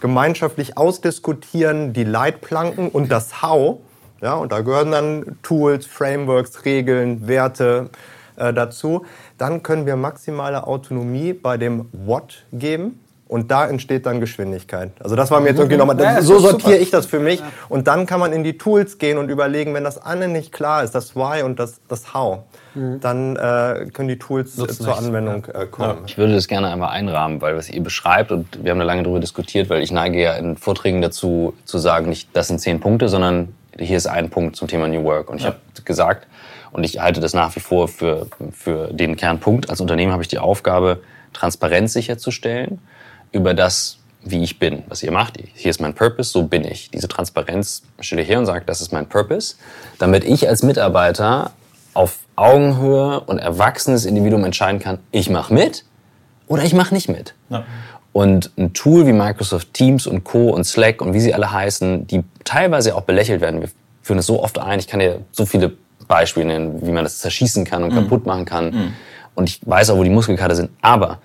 [0.00, 3.78] gemeinschaftlich ausdiskutieren, die Leitplanken und das How,
[4.20, 7.90] ja, und da gehören dann Tools, Frameworks, Regeln, Werte
[8.36, 9.04] äh, dazu,
[9.38, 13.01] dann können wir maximale Autonomie bei dem What geben
[13.32, 14.90] und da entsteht dann Geschwindigkeit.
[15.00, 17.40] Also das war mir jetzt irgendwie nochmal, ja, so sortiere ich das für mich.
[17.40, 17.46] Ja.
[17.70, 20.84] Und dann kann man in die Tools gehen und überlegen, wenn das eine nicht klar
[20.84, 22.40] ist, das Why und das, das How,
[22.74, 23.00] mhm.
[23.00, 26.00] dann äh, können die Tools äh, zur Anwendung äh, kommen.
[26.06, 29.02] Ich würde das gerne einmal einrahmen, weil was ihr beschreibt, und wir haben da lange
[29.02, 32.80] darüber diskutiert, weil ich neige ja in Vorträgen dazu, zu sagen, nicht das sind zehn
[32.80, 35.30] Punkte, sondern hier ist ein Punkt zum Thema New Work.
[35.30, 35.56] Und ich habe
[35.86, 36.26] gesagt,
[36.70, 40.28] und ich halte das nach wie vor für, für den Kernpunkt, als Unternehmen habe ich
[40.28, 41.00] die Aufgabe,
[41.32, 42.78] Transparenz sicherzustellen
[43.32, 45.38] über das, wie ich bin, was ihr macht.
[45.54, 46.90] Hier ist mein Purpose, so bin ich.
[46.90, 49.56] Diese Transparenz stelle ich her und sage, das ist mein Purpose,
[49.98, 51.50] damit ich als Mitarbeiter
[51.94, 55.84] auf Augenhöhe und erwachsenes Individuum entscheiden kann, ich mache mit
[56.46, 57.34] oder ich mache nicht mit.
[57.50, 57.64] Ja.
[58.12, 60.50] Und ein Tool wie Microsoft Teams und Co.
[60.50, 63.60] und Slack und wie sie alle heißen, die teilweise auch belächelt werden.
[63.60, 63.70] Wir
[64.02, 64.78] führen es so oft ein.
[64.78, 65.72] Ich kann dir so viele
[66.08, 67.96] Beispiele nennen, wie man das zerschießen kann und mhm.
[67.96, 68.70] kaputt machen kann.
[68.70, 68.92] Mhm.
[69.34, 70.70] Und ich weiß auch, wo die Muskelkater sind.
[70.82, 71.20] Aber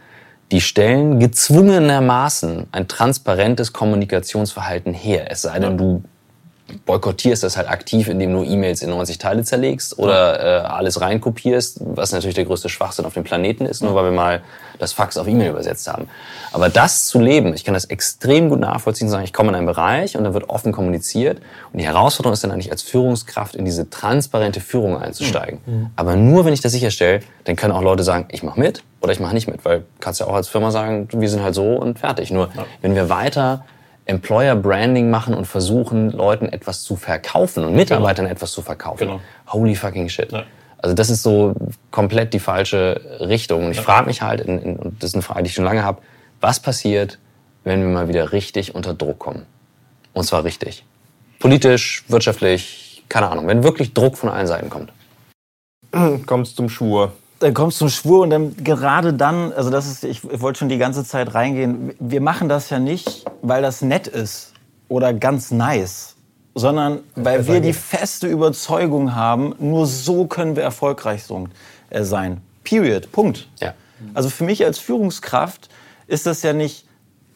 [0.51, 5.29] die stellen gezwungenermaßen ein transparentes Kommunikationsverhalten her.
[5.29, 6.03] Es sei denn, du
[6.85, 11.79] boykottierst das halt aktiv, indem du E-Mails in 90 Teile zerlegst oder äh, alles reinkopierst,
[11.81, 14.41] was natürlich der größte Schwachsinn auf dem Planeten ist, nur weil wir mal
[14.79, 16.07] das Fax auf E-Mail übersetzt haben.
[16.51, 19.65] Aber das zu leben, ich kann das extrem gut nachvollziehen, sagen, ich komme in einen
[19.65, 21.39] Bereich und da wird offen kommuniziert
[21.71, 25.59] und die Herausforderung ist dann eigentlich als Führungskraft in diese transparente Führung einzusteigen.
[25.65, 25.89] Mhm.
[25.95, 29.13] Aber nur wenn ich das sicherstelle, dann können auch Leute sagen, ich mache mit oder
[29.13, 31.73] ich mache nicht mit, weil kannst ja auch als Firma sagen, wir sind halt so
[31.73, 32.31] und fertig.
[32.31, 32.65] Nur ja.
[32.81, 33.65] wenn wir weiter
[34.07, 38.35] Employer Branding machen und versuchen, Leuten etwas zu verkaufen und Mitarbeitern genau.
[38.35, 38.99] etwas zu verkaufen.
[38.99, 39.19] Genau.
[39.47, 40.31] Holy fucking shit.
[40.31, 40.43] Ja.
[40.79, 41.53] Also das ist so
[41.91, 43.65] komplett die falsche Richtung.
[43.65, 43.83] Und ich ja.
[43.83, 46.01] frage mich halt, in, in, und das ist eine Frage, die ich schon lange habe,
[46.39, 47.19] was passiert,
[47.63, 49.45] wenn wir mal wieder richtig unter Druck kommen?
[50.13, 50.85] Und zwar richtig.
[51.39, 53.47] Politisch, wirtschaftlich, keine Ahnung.
[53.47, 54.91] Wenn wirklich Druck von allen Seiten kommt.
[56.25, 60.03] Kommst zum Schwur dann kommst du zum Schwur und dann gerade dann, also das ist,
[60.03, 63.81] ich, ich wollte schon die ganze Zeit reingehen, wir machen das ja nicht, weil das
[63.81, 64.53] nett ist
[64.87, 66.15] oder ganz nice,
[66.55, 71.23] sondern weil wir die feste Überzeugung haben, nur so können wir erfolgreich
[71.89, 72.41] äh, sein.
[72.63, 73.11] Period.
[73.11, 73.47] Punkt.
[73.59, 73.73] Ja.
[74.13, 75.69] Also für mich als Führungskraft
[76.07, 76.85] ist das ja nicht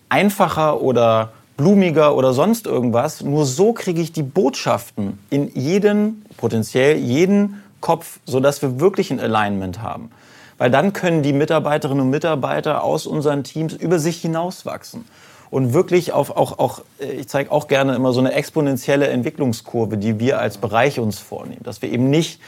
[0.10, 3.22] einfacher oder blumiger oder sonst irgendwas.
[3.22, 9.20] Nur so kriege ich die Botschaften in jeden, potenziell jeden Kopf, sodass wir wirklich ein
[9.20, 10.12] Alignment haben.
[10.58, 15.06] Weil dann können die Mitarbeiterinnen und Mitarbeiter aus unseren Teams über sich hinauswachsen
[15.50, 20.20] und wirklich auf auch, auch ich zeige auch gerne immer so eine exponentielle Entwicklungskurve, die
[20.20, 22.40] wir als Bereich uns vornehmen, dass wir eben nicht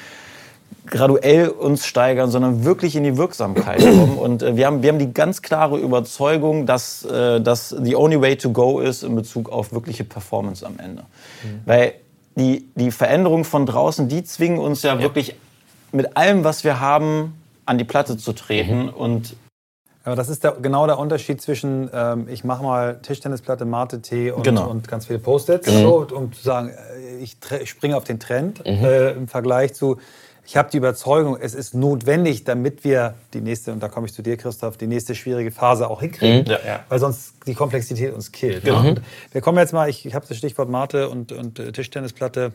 [0.86, 4.18] graduell uns steigern, sondern wirklich in die Wirksamkeit kommen.
[4.20, 8.20] Und äh, wir, haben, wir haben die ganz klare Überzeugung, dass äh, das the only
[8.22, 11.04] way to go ist in Bezug auf wirkliche Performance am Ende.
[11.44, 11.62] Mhm.
[11.66, 11.94] Weil
[12.36, 15.36] die, die Veränderungen von draußen, die zwingen uns ja, ja, wirklich
[15.92, 17.34] mit allem, was wir haben,
[17.66, 18.86] an die Platte zu treten.
[18.86, 18.90] Mhm.
[18.90, 19.36] Und
[20.06, 24.32] aber das ist der, genau der Unterschied zwischen, ähm, ich mache mal Tischtennisplatte, Mate, Tee
[24.32, 24.70] und, genau.
[24.70, 25.82] und ganz viele Post-its, mhm.
[25.82, 28.84] so, um zu sagen, äh, ich, ich springe auf den Trend mhm.
[28.84, 29.98] äh, im Vergleich zu,
[30.46, 34.14] ich habe die Überzeugung, es ist notwendig, damit wir die nächste, und da komme ich
[34.14, 36.68] zu dir, Christoph, die nächste schwierige Phase auch hinkriegen, mhm.
[36.68, 36.84] ja.
[36.90, 38.66] weil sonst die Komplexität uns killt.
[38.66, 38.88] Genau.
[38.88, 42.52] Und wir kommen jetzt mal, ich, ich habe das Stichwort Mate und, und äh, Tischtennisplatte,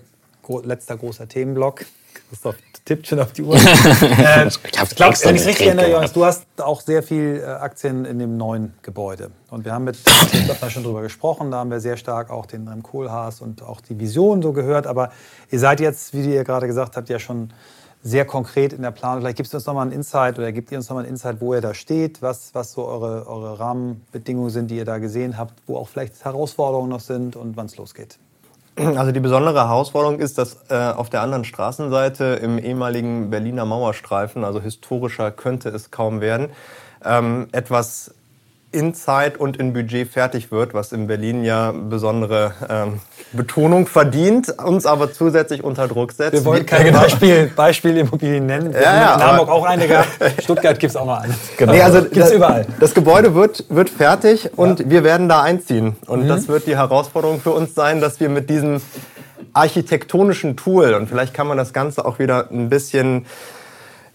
[0.65, 1.85] letzter großer Themenblock.
[2.31, 3.57] Christoph tippt schon auf die Uhr.
[3.57, 4.63] äh, ich
[4.97, 8.37] glaube, wenn ich richtig erinnere, Johannes, du hast auch sehr viel äh, Aktien in dem
[8.37, 9.31] neuen Gebäude.
[9.51, 9.99] Und wir haben mit
[10.31, 11.51] Christoph schon drüber gesprochen.
[11.51, 14.87] Da haben wir sehr stark auch den Rem Kohlhaas und auch die Vision so gehört.
[14.87, 15.11] Aber
[15.51, 17.51] ihr seid jetzt, wie ihr gerade gesagt habt, ja schon
[18.03, 19.21] sehr konkret in der Planung.
[19.21, 21.55] Vielleicht gibt es uns nochmal einen Insight oder gebt ihr uns nochmal einen Insight, wo
[21.55, 25.55] ihr da steht, was, was so eure, eure Rahmenbedingungen sind, die ihr da gesehen habt,
[25.67, 28.19] wo auch vielleicht Herausforderungen noch sind und wann es losgeht.
[28.77, 34.45] Also die besondere Herausforderung ist, dass äh, auf der anderen Straßenseite im ehemaligen Berliner Mauerstreifen,
[34.45, 36.51] also historischer könnte es kaum werden,
[37.05, 38.15] ähm, etwas
[38.71, 43.01] in Zeit und in Budget fertig wird, was in Berlin ja besondere ähm,
[43.33, 46.35] Betonung verdient, uns aber zusätzlich unter Druck setzt.
[46.35, 48.75] Wir wollen keine Beispiel, Beispielimmobilien nennen.
[48.75, 50.09] Wir ja, ja, in Hamburg auch eine gehabt.
[50.43, 51.35] Stuttgart gibt es auch noch eine.
[51.57, 51.73] Genau.
[51.73, 52.67] Nee, also gibt's das, überall.
[52.79, 54.91] Das Gebäude wird, wird fertig und ja.
[54.91, 55.97] wir werden da einziehen.
[56.07, 56.29] Und mhm.
[56.29, 58.83] das wird die Herausforderung für uns sein, dass wir mit diesem
[59.55, 63.25] architektonischen Tool, und vielleicht kann man das Ganze auch wieder ein bisschen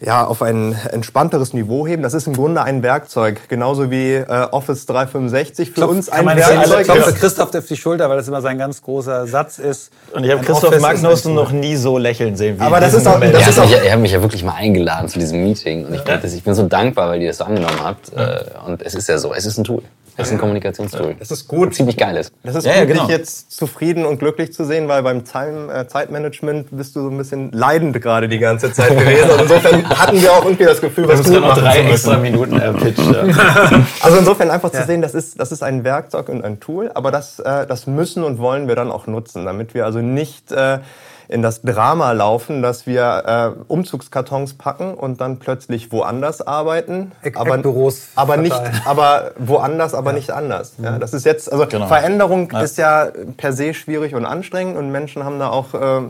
[0.06, 2.04] ja, auf ein entspannteres Niveau heben.
[2.04, 6.26] Das ist im Grunde ein Werkzeug, genauso wie äh, Office 365 für Klopf, uns ein
[6.26, 6.82] Werkzeug.
[6.82, 9.92] Ich klopfe Christoph auf die Schulter, weil das immer sein ganz großer Satz ist.
[10.14, 13.20] Und ich habe Christoph Magnussen noch nie so lächeln sehen wie Aber das ist auch,
[13.20, 15.86] das ja, ist auch ich, ihr habt mich ja wirklich mal eingeladen zu diesem Meeting
[15.86, 16.20] und ich, ja.
[16.22, 18.12] ich bin so dankbar, weil ihr das so angenommen habt.
[18.16, 18.40] Ja.
[18.40, 19.84] Äh, und es ist ja so, es ist ein Tool.
[20.18, 21.16] Das ist ein Kommunikationstool.
[21.18, 21.74] Das ist gut.
[21.74, 22.34] Ziemlich geil ist.
[22.44, 23.08] Das ist ja, gut, ja, genau.
[23.08, 27.10] dich jetzt zufrieden und glücklich zu sehen, weil beim Time, äh, Zeitmanagement bist du so
[27.10, 29.32] ein bisschen leidend gerade die ganze Zeit gewesen.
[29.32, 33.00] Und insofern hatten wir auch irgendwie das Gefühl, was du noch drei extra Minuten erpitcht.
[33.00, 33.86] Ja.
[34.02, 37.12] Also insofern einfach zu sehen, das ist, das ist ein Werkzeug und ein Tool, aber
[37.12, 40.80] das, äh, das müssen und wollen wir dann auch nutzen, damit wir also nicht äh,
[41.28, 47.12] in das Drama laufen, dass wir äh, Umzugskartons packen und dann plötzlich woanders arbeiten.
[47.22, 50.16] Eck, aber, Büros aber nicht, aber woanders, aber ja.
[50.18, 50.74] nicht anders.
[50.82, 51.00] Ja, mhm.
[51.00, 51.88] das ist jetzt, also genau.
[51.88, 52.62] Veränderung ja.
[52.62, 53.08] ist ja
[53.38, 56.02] per se schwierig und anstrengend und Menschen haben da auch äh,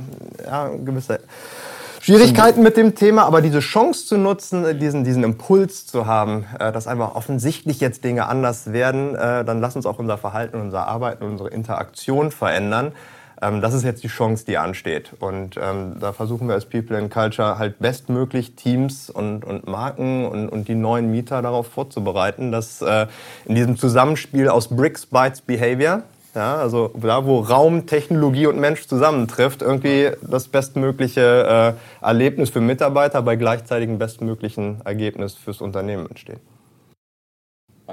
[0.45, 1.19] ja, gewisse
[2.03, 6.73] Schwierigkeiten mit dem Thema, aber diese Chance zu nutzen, diesen, diesen Impuls zu haben, äh,
[6.73, 10.85] dass einfach offensichtlich jetzt Dinge anders werden, äh, dann lass uns auch unser Verhalten, unser
[10.85, 12.91] Arbeiten, unsere Interaktion verändern.
[13.43, 15.11] Ähm, das ist jetzt die Chance, die ansteht.
[15.19, 20.25] Und ähm, da versuchen wir als People in Culture halt bestmöglich Teams und, und Marken
[20.25, 23.07] und, und die neuen Mieter darauf vorzubereiten, dass äh,
[23.45, 26.03] in diesem Zusammenspiel aus Bricks, Bytes, Behavior,
[26.35, 32.61] ja, also da, wo Raum, Technologie und Mensch zusammentrifft, irgendwie das bestmögliche äh, Erlebnis für
[32.61, 36.39] Mitarbeiter bei gleichzeitigem bestmöglichen Ergebnis fürs Unternehmen entsteht.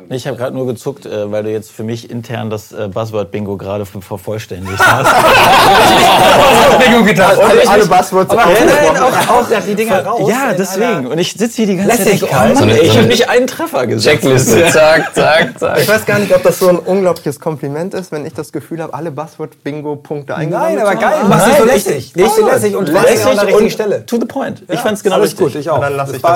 [0.08, 3.56] Ich habe gerade nur gezuckt, äh, weil du jetzt für mich intern das äh, Buzzword-Bingo
[3.56, 5.10] gerade vervollständigt hast.
[6.78, 7.38] Bingo gedacht.
[7.38, 10.30] Und alle, alle Buzzwords aber nein, auch, auch die Dinger raus.
[10.30, 11.08] Ja, deswegen.
[11.08, 12.22] Und ich sitze hier die ganze Zeit.
[12.22, 14.20] Oh so ich habe nicht einen Treffer gesagt.
[14.20, 15.78] Checkliste, zack, zack, zack.
[15.80, 18.80] Ich weiß gar nicht, ob das so ein unglaubliches Kompliment ist, wenn ich das Gefühl
[18.80, 21.18] habe, alle Buzzword-Bingo-Punkte eingenommen Nein, aber geil.
[21.22, 22.14] Du machst es so lässig.
[22.14, 24.06] Nicht so lässig und lässig an der richtigen Stelle.
[24.06, 24.62] To the point.
[24.68, 25.38] Ich fand es genau richtig.
[25.38, 25.84] gut, ich auch.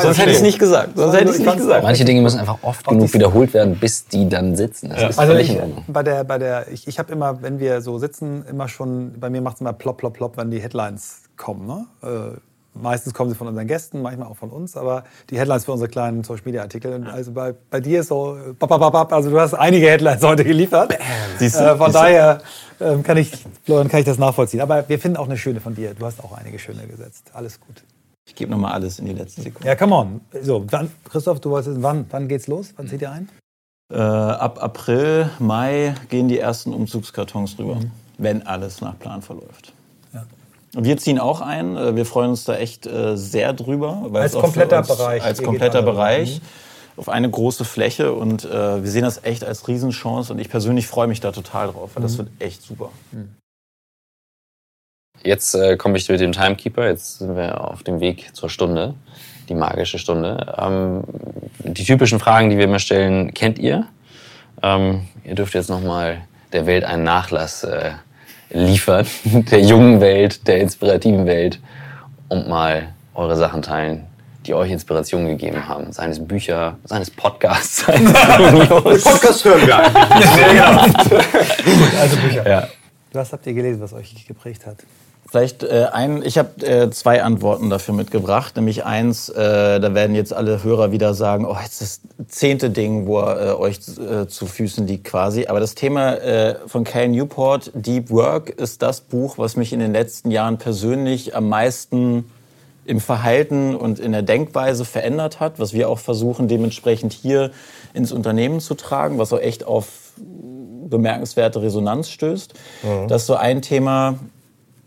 [0.03, 0.97] Sonst hätte ich es nicht gesagt.
[0.97, 1.85] Sonst hätte ich es nicht gesagt.
[1.85, 4.91] Manche Dinge müssen einfach oft genug wiederholt werden, bis die dann sitzen.
[4.91, 5.09] Das ja.
[5.09, 8.45] ist also ich, bei der, bei der, ich, ich habe immer, wenn wir so sitzen,
[8.49, 11.67] immer schon, bei mir macht es immer plopp, plopp, plopp, wenn die Headlines kommen.
[11.67, 11.87] Ne?
[12.03, 12.39] Äh,
[12.75, 15.89] meistens kommen sie von unseren Gästen, manchmal auch von uns, aber die Headlines für unsere
[15.91, 17.05] kleinen Social Media Artikel.
[17.07, 20.97] Also bei, bei dir ist so, also du hast einige Headlines heute geliefert.
[21.39, 21.65] Siehst du?
[21.65, 22.41] Äh, von Siehst daher
[22.81, 23.33] äh, kann ich,
[23.65, 24.61] Florian, kann ich das nachvollziehen.
[24.61, 25.95] Aber wir finden auch eine schöne von dir.
[25.95, 27.31] Du hast auch einige schöne gesetzt.
[27.33, 27.83] Alles gut.
[28.27, 29.67] Ich gebe nochmal alles in die letzten Sekunden.
[29.67, 30.21] Ja, come on.
[30.43, 32.73] So, dann, Christoph, du wolltest, wann, wann geht's los?
[32.77, 33.29] Wann zieht ihr ein?
[33.93, 37.91] Äh, ab April, Mai gehen die ersten Umzugskartons rüber, mhm.
[38.17, 39.75] wenn alles nach Plan verläuft.
[40.15, 40.25] Ja.
[40.73, 41.77] Wir ziehen auch ein.
[41.77, 44.09] Äh, wir freuen uns da echt äh, sehr drüber.
[44.15, 45.23] als kompletter Bereich.
[45.23, 46.41] Als kompletter Bereich.
[46.41, 46.47] Mhm.
[46.97, 50.87] Auf eine große Fläche und äh, wir sehen das echt als Riesenchance und ich persönlich
[50.87, 52.07] freue mich da total drauf, weil mhm.
[52.07, 52.91] das wird echt super.
[53.11, 53.35] Mhm.
[55.23, 58.95] Jetzt äh, komme ich mit dem Timekeeper, jetzt sind wir auf dem Weg zur Stunde
[59.49, 60.55] die magische Stunde.
[60.59, 61.03] Ähm,
[61.59, 63.87] die typischen Fragen, die wir immer stellen, kennt ihr?
[64.63, 67.93] Ähm, ihr dürft jetzt nochmal der Welt einen Nachlass äh,
[68.51, 71.61] liefern, der jungen Welt, der inspirativen Welt
[72.29, 74.07] und mal eure Sachen teilen,
[74.47, 75.93] die euch Inspiration gegeben haben.
[75.93, 81.13] Seines Bücher, seines Podcasts, seines Podcast hören wir eigentlich.
[82.01, 82.49] also Bücher.
[82.49, 82.69] Ja.
[83.13, 84.79] Was habt ihr gelesen, was euch geprägt hat?
[85.35, 88.55] Vielleicht äh, ein, ich habe äh, zwei Antworten dafür mitgebracht.
[88.55, 93.09] Nämlich eins, äh, da werden jetzt alle Hörer wieder sagen, oh, jetzt das zehnte Ding,
[93.09, 95.47] wo er äh, euch äh, zu Füßen liegt quasi.
[95.49, 99.81] Aber das Thema äh, von Cal Newport, Deep Work, ist das Buch, was mich in
[99.81, 102.31] den letzten Jahren persönlich am meisten
[102.85, 107.51] im Verhalten und in der Denkweise verändert hat, was wir auch versuchen dementsprechend hier
[107.93, 112.55] ins Unternehmen zu tragen, was auch echt auf bemerkenswerte Resonanz stößt.
[112.85, 113.09] Mhm.
[113.09, 114.21] Das ist so ein Thema,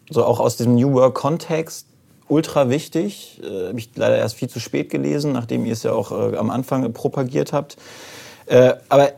[0.09, 1.87] so auch aus dem New Work-Kontext,
[2.27, 3.41] ultra wichtig.
[3.43, 6.37] Äh, Habe ich leider erst viel zu spät gelesen, nachdem ihr es ja auch äh,
[6.37, 7.77] am Anfang propagiert habt.
[8.45, 9.11] Äh, aber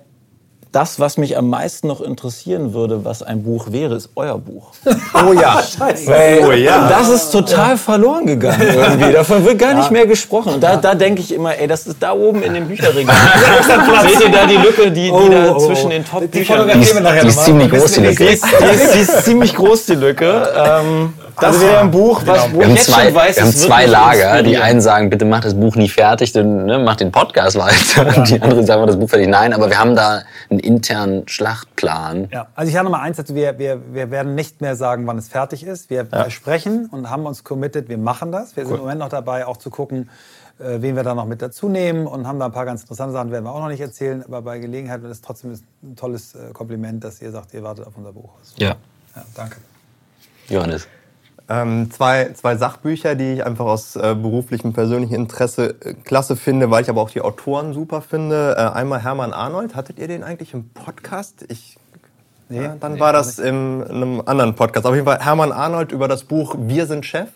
[0.72, 4.72] das, was mich am meisten noch interessieren würde, was ein Buch wäre, ist euer Buch.
[5.14, 6.12] Oh ja, scheiße.
[6.46, 6.88] Oh ja.
[6.88, 9.12] Das ist total verloren gegangen irgendwie.
[9.12, 10.54] Davon wird gar nicht mehr gesprochen.
[10.54, 13.16] Und da, da denke ich immer, ey, das ist da oben in dem Bücherregal.
[14.08, 15.90] Seht ihr da die Lücke, die, die Oh, da oh, zwischen oh.
[15.90, 18.26] den Die Top-Büchern wir nachher Die ist ziemlich groß, die Lücke.
[18.26, 20.48] die ist, die, ist, die ziemlich groß, die Lücke.
[20.56, 23.44] Ähm, das wäre ein Buch, was, wo Wir ich haben jetzt zwei, schon weiß, wir
[23.44, 24.44] haben zwei Lager.
[24.44, 28.18] Die einen sagen, bitte mach das Buch nie fertig, dann ne, mach den Podcast weiter.
[28.18, 29.28] Und die anderen sagen, mach das Buch fertig.
[29.28, 30.22] Nein, aber wir haben da
[30.60, 32.30] einen internen Schlachtplan.
[32.32, 33.36] Ja, also ich habe noch mal eins dazu.
[33.36, 35.90] Wir, wir, wir werden nicht mehr sagen, wann es fertig ist.
[35.90, 38.56] Wir versprechen und haben uns committed, wir machen das.
[38.56, 40.10] Wir sind im Moment noch dabei, auch zu gucken,
[40.60, 43.14] äh, wen wir da noch mit dazu nehmen und haben da ein paar ganz interessante
[43.14, 44.24] Sachen, werden wir auch noch nicht erzählen.
[44.24, 45.54] Aber bei Gelegenheit ist es trotzdem
[45.84, 48.32] ein tolles äh, Kompliment, dass ihr sagt, ihr wartet auf unser Buch.
[48.58, 48.76] Ja.
[49.16, 49.58] Ja, danke.
[50.50, 50.88] Johannes.
[51.50, 56.70] Ähm, zwei, zwei Sachbücher, die ich einfach aus äh, beruflichem, persönlichem Interesse äh, klasse finde,
[56.70, 58.56] weil ich aber auch die Autoren super finde.
[58.56, 59.76] Äh, einmal Hermann Arnold.
[59.76, 61.46] Hattet ihr den eigentlich im Podcast?
[61.50, 61.78] Ich,
[62.52, 64.88] Nee, ja, dann nee, war das in einem anderen Podcast.
[64.88, 67.30] Auf jeden Fall Hermann Arnold über das Buch Wir sind Chef.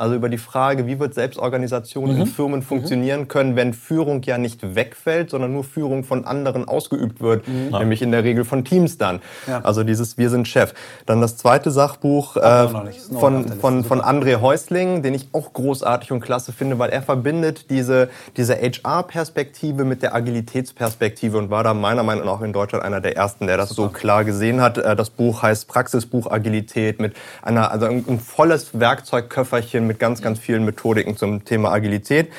[0.00, 2.20] Also über die Frage, wie wird Selbstorganisation Mhm.
[2.22, 7.20] in Firmen funktionieren können, wenn Führung ja nicht wegfällt, sondern nur Führung von anderen ausgeübt
[7.20, 9.16] wird, nämlich in der Regel von Teams dann.
[9.16, 9.20] Mhm.
[9.46, 9.60] Ja.
[9.60, 10.72] Also dieses Wir sind Chef.
[11.04, 12.88] Dann das zweite Sachbuch äh, von,
[13.18, 14.08] von, von Super.
[14.08, 19.84] André Häusling, den ich auch großartig und klasse finde, weil er verbindet diese, diese HR-Perspektive
[19.84, 23.56] mit der Agilitätsperspektive und war da meiner Meinung nach in Deutschland einer der ersten, der
[23.56, 24.78] das so klar gesehen hat.
[24.78, 30.22] Äh, Das Buch heißt Praxisbuch Agilität mit einer, also ein, ein volles Werkzeugköfferchen mit ganz,
[30.22, 32.30] ganz vielen Methodiken zum Thema Agilität.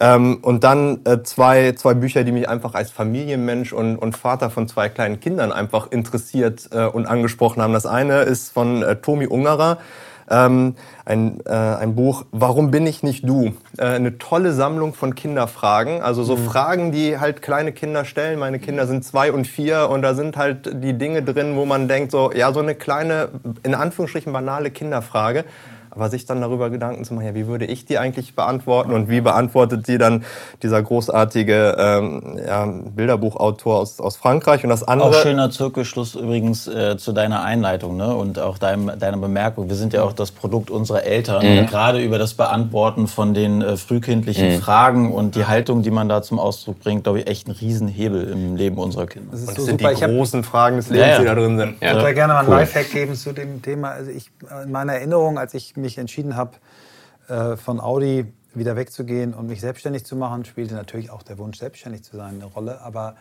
[0.00, 4.50] Ähm, und dann äh, zwei, zwei Bücher, die mich einfach als Familienmensch und, und Vater
[4.50, 7.72] von zwei kleinen Kindern einfach interessiert äh, und angesprochen haben.
[7.72, 9.78] Das eine ist von äh, Tomi Ungerer,
[10.30, 10.74] ähm,
[11.04, 13.54] ein, äh, ein Buch Warum bin ich nicht du?
[13.78, 18.38] Äh, eine tolle Sammlung von Kinderfragen, also so Fragen, die halt kleine Kinder stellen.
[18.38, 21.88] Meine Kinder sind zwei und vier und da sind halt die Dinge drin, wo man
[21.88, 23.28] denkt, so ja, so eine kleine,
[23.62, 25.44] in Anführungsstrichen banale Kinderfrage.
[25.98, 29.08] Aber sich dann darüber Gedanken zu machen, ja, wie würde ich die eigentlich beantworten und
[29.08, 30.24] wie beantwortet sie dann
[30.62, 35.08] dieser großartige ähm, ja, Bilderbuchautor aus, aus Frankreich und das andere.
[35.08, 38.14] Auch schöner Zirkelschluss übrigens äh, zu deiner Einleitung ne?
[38.14, 39.68] und auch deinem, deiner Bemerkung.
[39.68, 41.44] Wir sind ja auch das Produkt unserer Eltern.
[41.44, 41.66] Mhm.
[41.66, 44.60] Gerade über das Beantworten von den äh, frühkindlichen Mhm.
[44.60, 48.28] Fragen und die Haltung, die man da zum Ausdruck bringt, glaube ich, echt ein Riesenhebel
[48.30, 49.28] im Leben unserer Kinder.
[49.32, 49.94] Das ist Und so das sind super.
[49.94, 51.18] die großen Fragen des Lebens, Ja, ja.
[51.20, 51.76] die da drin sind.
[51.82, 51.90] Ja.
[51.92, 52.56] Ich würde gerne mal einen Cool.
[52.56, 53.90] Lifehack geben zu dem Thema.
[53.92, 54.30] Also ich,
[54.64, 56.58] in meiner Erinnerung, als ich mich entschieden habe,
[57.28, 61.58] äh, von Audi wieder wegzugehen und mich selbstständig zu machen, spielte natürlich auch der Wunsch,
[61.58, 62.82] selbstständig zu sein, eine Rolle.
[62.82, 63.16] Aber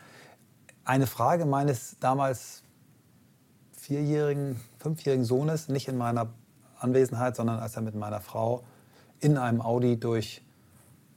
[0.84, 2.64] eine Frage meines damals
[3.78, 6.34] vierjährigen, fünfjährigen Sohnes, nicht in meiner
[6.80, 8.64] Anwesenheit, sondern als er mit meiner Frau
[9.20, 10.44] in einem Audi durch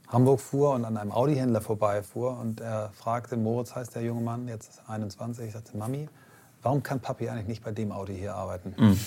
[0.08, 4.48] Hamburg fuhr und an einem Audi-Händler vorbeifuhr und er fragte, Moritz heißt der junge Mann,
[4.48, 6.08] jetzt 21, ich sagte, Mami,
[6.62, 8.74] warum kann Papi eigentlich nicht bei dem Audi hier arbeiten?
[8.76, 8.98] Und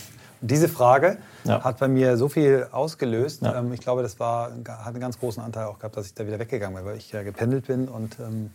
[0.43, 1.63] diese Frage Ja.
[1.63, 3.41] hat bei mir so viel ausgelöst.
[3.41, 3.57] Ja.
[3.59, 6.27] Ähm, ich glaube, das war, hat einen ganz großen Anteil auch gehabt, dass ich da
[6.27, 8.51] wieder weggegangen bin, weil ich ja gependelt bin und ähm,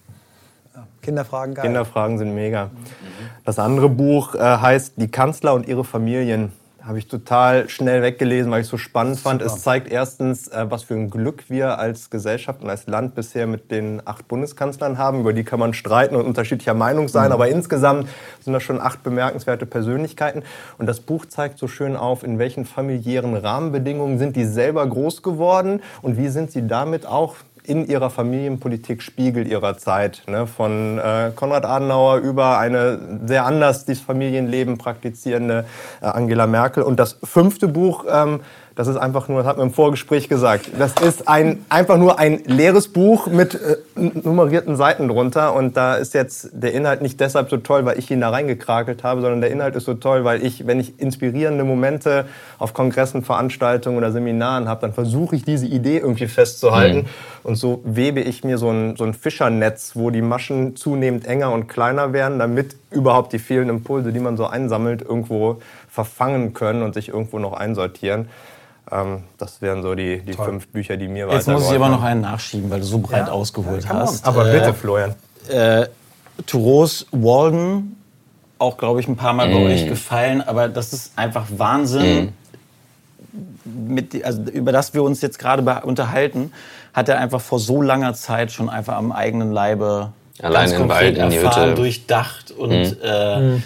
[1.02, 1.64] Kinderfragen geil.
[1.64, 2.70] Kinderfragen sind mega.
[3.44, 6.52] Das andere Buch äh, heißt Die Kanzler und ihre Familien.
[6.88, 9.42] Habe ich total schnell weggelesen, weil ich es so spannend fand.
[9.42, 13.46] Es zeigt erstens, äh, was für ein Glück wir als Gesellschaft und als Land bisher
[13.46, 15.20] mit den acht Bundeskanzlern haben.
[15.20, 17.30] Über die kann man streiten und unterschiedlicher Meinung sein.
[17.30, 18.08] Aber insgesamt
[18.40, 20.44] sind das schon acht bemerkenswerte Persönlichkeiten.
[20.78, 25.22] Und das Buch zeigt so schön auf, in welchen familiären Rahmenbedingungen sind die selber groß
[25.22, 27.34] geworden und wie sind sie damit auch
[27.68, 30.22] in ihrer Familienpolitik Spiegel ihrer Zeit.
[30.26, 30.46] Ne?
[30.46, 35.66] Von äh, Konrad Adenauer über eine sehr anders das Familienleben praktizierende
[36.00, 36.82] äh, Angela Merkel.
[36.82, 38.40] Und das fünfte Buch, ähm,
[38.78, 42.20] Das ist einfach nur, das hat man im Vorgespräch gesagt, das ist ein, einfach nur
[42.20, 45.56] ein leeres Buch mit äh, nummerierten Seiten drunter.
[45.56, 49.02] Und da ist jetzt der Inhalt nicht deshalb so toll, weil ich ihn da reingekrakelt
[49.02, 52.26] habe, sondern der Inhalt ist so toll, weil ich, wenn ich inspirierende Momente
[52.60, 56.98] auf Kongressen, Veranstaltungen oder Seminaren habe, dann versuche ich diese Idee irgendwie festzuhalten.
[56.98, 57.06] Mhm.
[57.42, 61.50] Und so webe ich mir so ein, so ein Fischernetz, wo die Maschen zunehmend enger
[61.50, 65.56] und kleiner werden, damit überhaupt die vielen Impulse, die man so einsammelt, irgendwo
[65.90, 68.28] verfangen können und sich irgendwo noch einsortieren.
[68.90, 72.02] Ähm, das wären so die, die fünf Bücher, die mir Jetzt muss ich aber noch
[72.02, 73.32] einen nachschieben, weil du so breit ja?
[73.32, 74.26] ausgeholt ja, hast.
[74.26, 75.14] Aber äh, bitte, Florian.
[75.48, 75.86] Äh,
[76.46, 77.96] Touros Walden,
[78.58, 79.52] auch glaube ich ein paar Mal mm.
[79.52, 82.26] bei euch gefallen, aber das ist einfach Wahnsinn.
[82.26, 83.94] Mm.
[83.94, 86.52] Mit, also über das wir uns jetzt gerade unterhalten,
[86.94, 91.18] hat er einfach vor so langer Zeit schon einfach am eigenen Leibe Allein ganz konkret
[91.18, 92.96] Wald, erfahren, durchdacht und mm.
[93.02, 93.62] Äh, mhm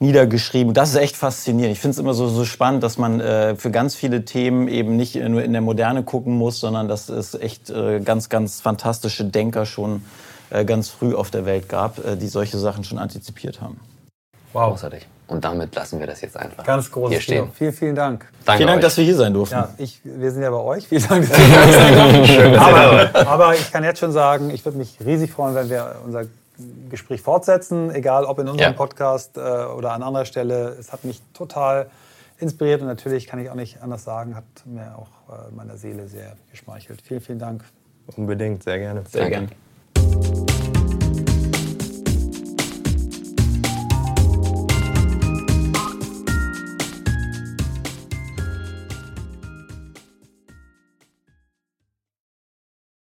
[0.00, 0.74] niedergeschrieben.
[0.74, 1.72] Das ist echt faszinierend.
[1.72, 4.96] Ich finde es immer so, so spannend, dass man äh, für ganz viele Themen eben
[4.96, 9.24] nicht nur in der Moderne gucken muss, sondern dass es echt äh, ganz, ganz fantastische
[9.24, 10.04] Denker schon
[10.50, 13.80] äh, ganz früh auf der Welt gab, äh, die solche Sachen schon antizipiert haben.
[14.52, 14.70] Wow.
[14.70, 15.06] Großartig.
[15.26, 17.50] Und damit lassen wir das jetzt einfach Ganz groß hier stehen.
[17.52, 18.26] Vielen, vielen Dank.
[18.46, 18.82] Danke vielen Dank, euch.
[18.82, 19.56] dass wir hier sein durften.
[19.56, 20.88] Ja, ich, wir sind ja bei euch.
[20.88, 21.38] Vielen Dank, dass
[22.18, 25.68] ihr Schön, aber, aber ich kann jetzt schon sagen, ich würde mich riesig freuen, wenn
[25.68, 26.24] wir unser
[26.90, 28.76] Gespräch fortsetzen, egal ob in unserem ja.
[28.76, 30.76] Podcast äh, oder an anderer Stelle.
[30.78, 31.90] Es hat mich total
[32.38, 36.08] inspiriert und natürlich kann ich auch nicht anders sagen, hat mir auch äh, meiner Seele
[36.08, 37.02] sehr geschmeichelt.
[37.02, 37.64] Vielen, vielen Dank.
[38.16, 39.04] Unbedingt, sehr gerne.
[39.08, 39.48] Sehr gerne.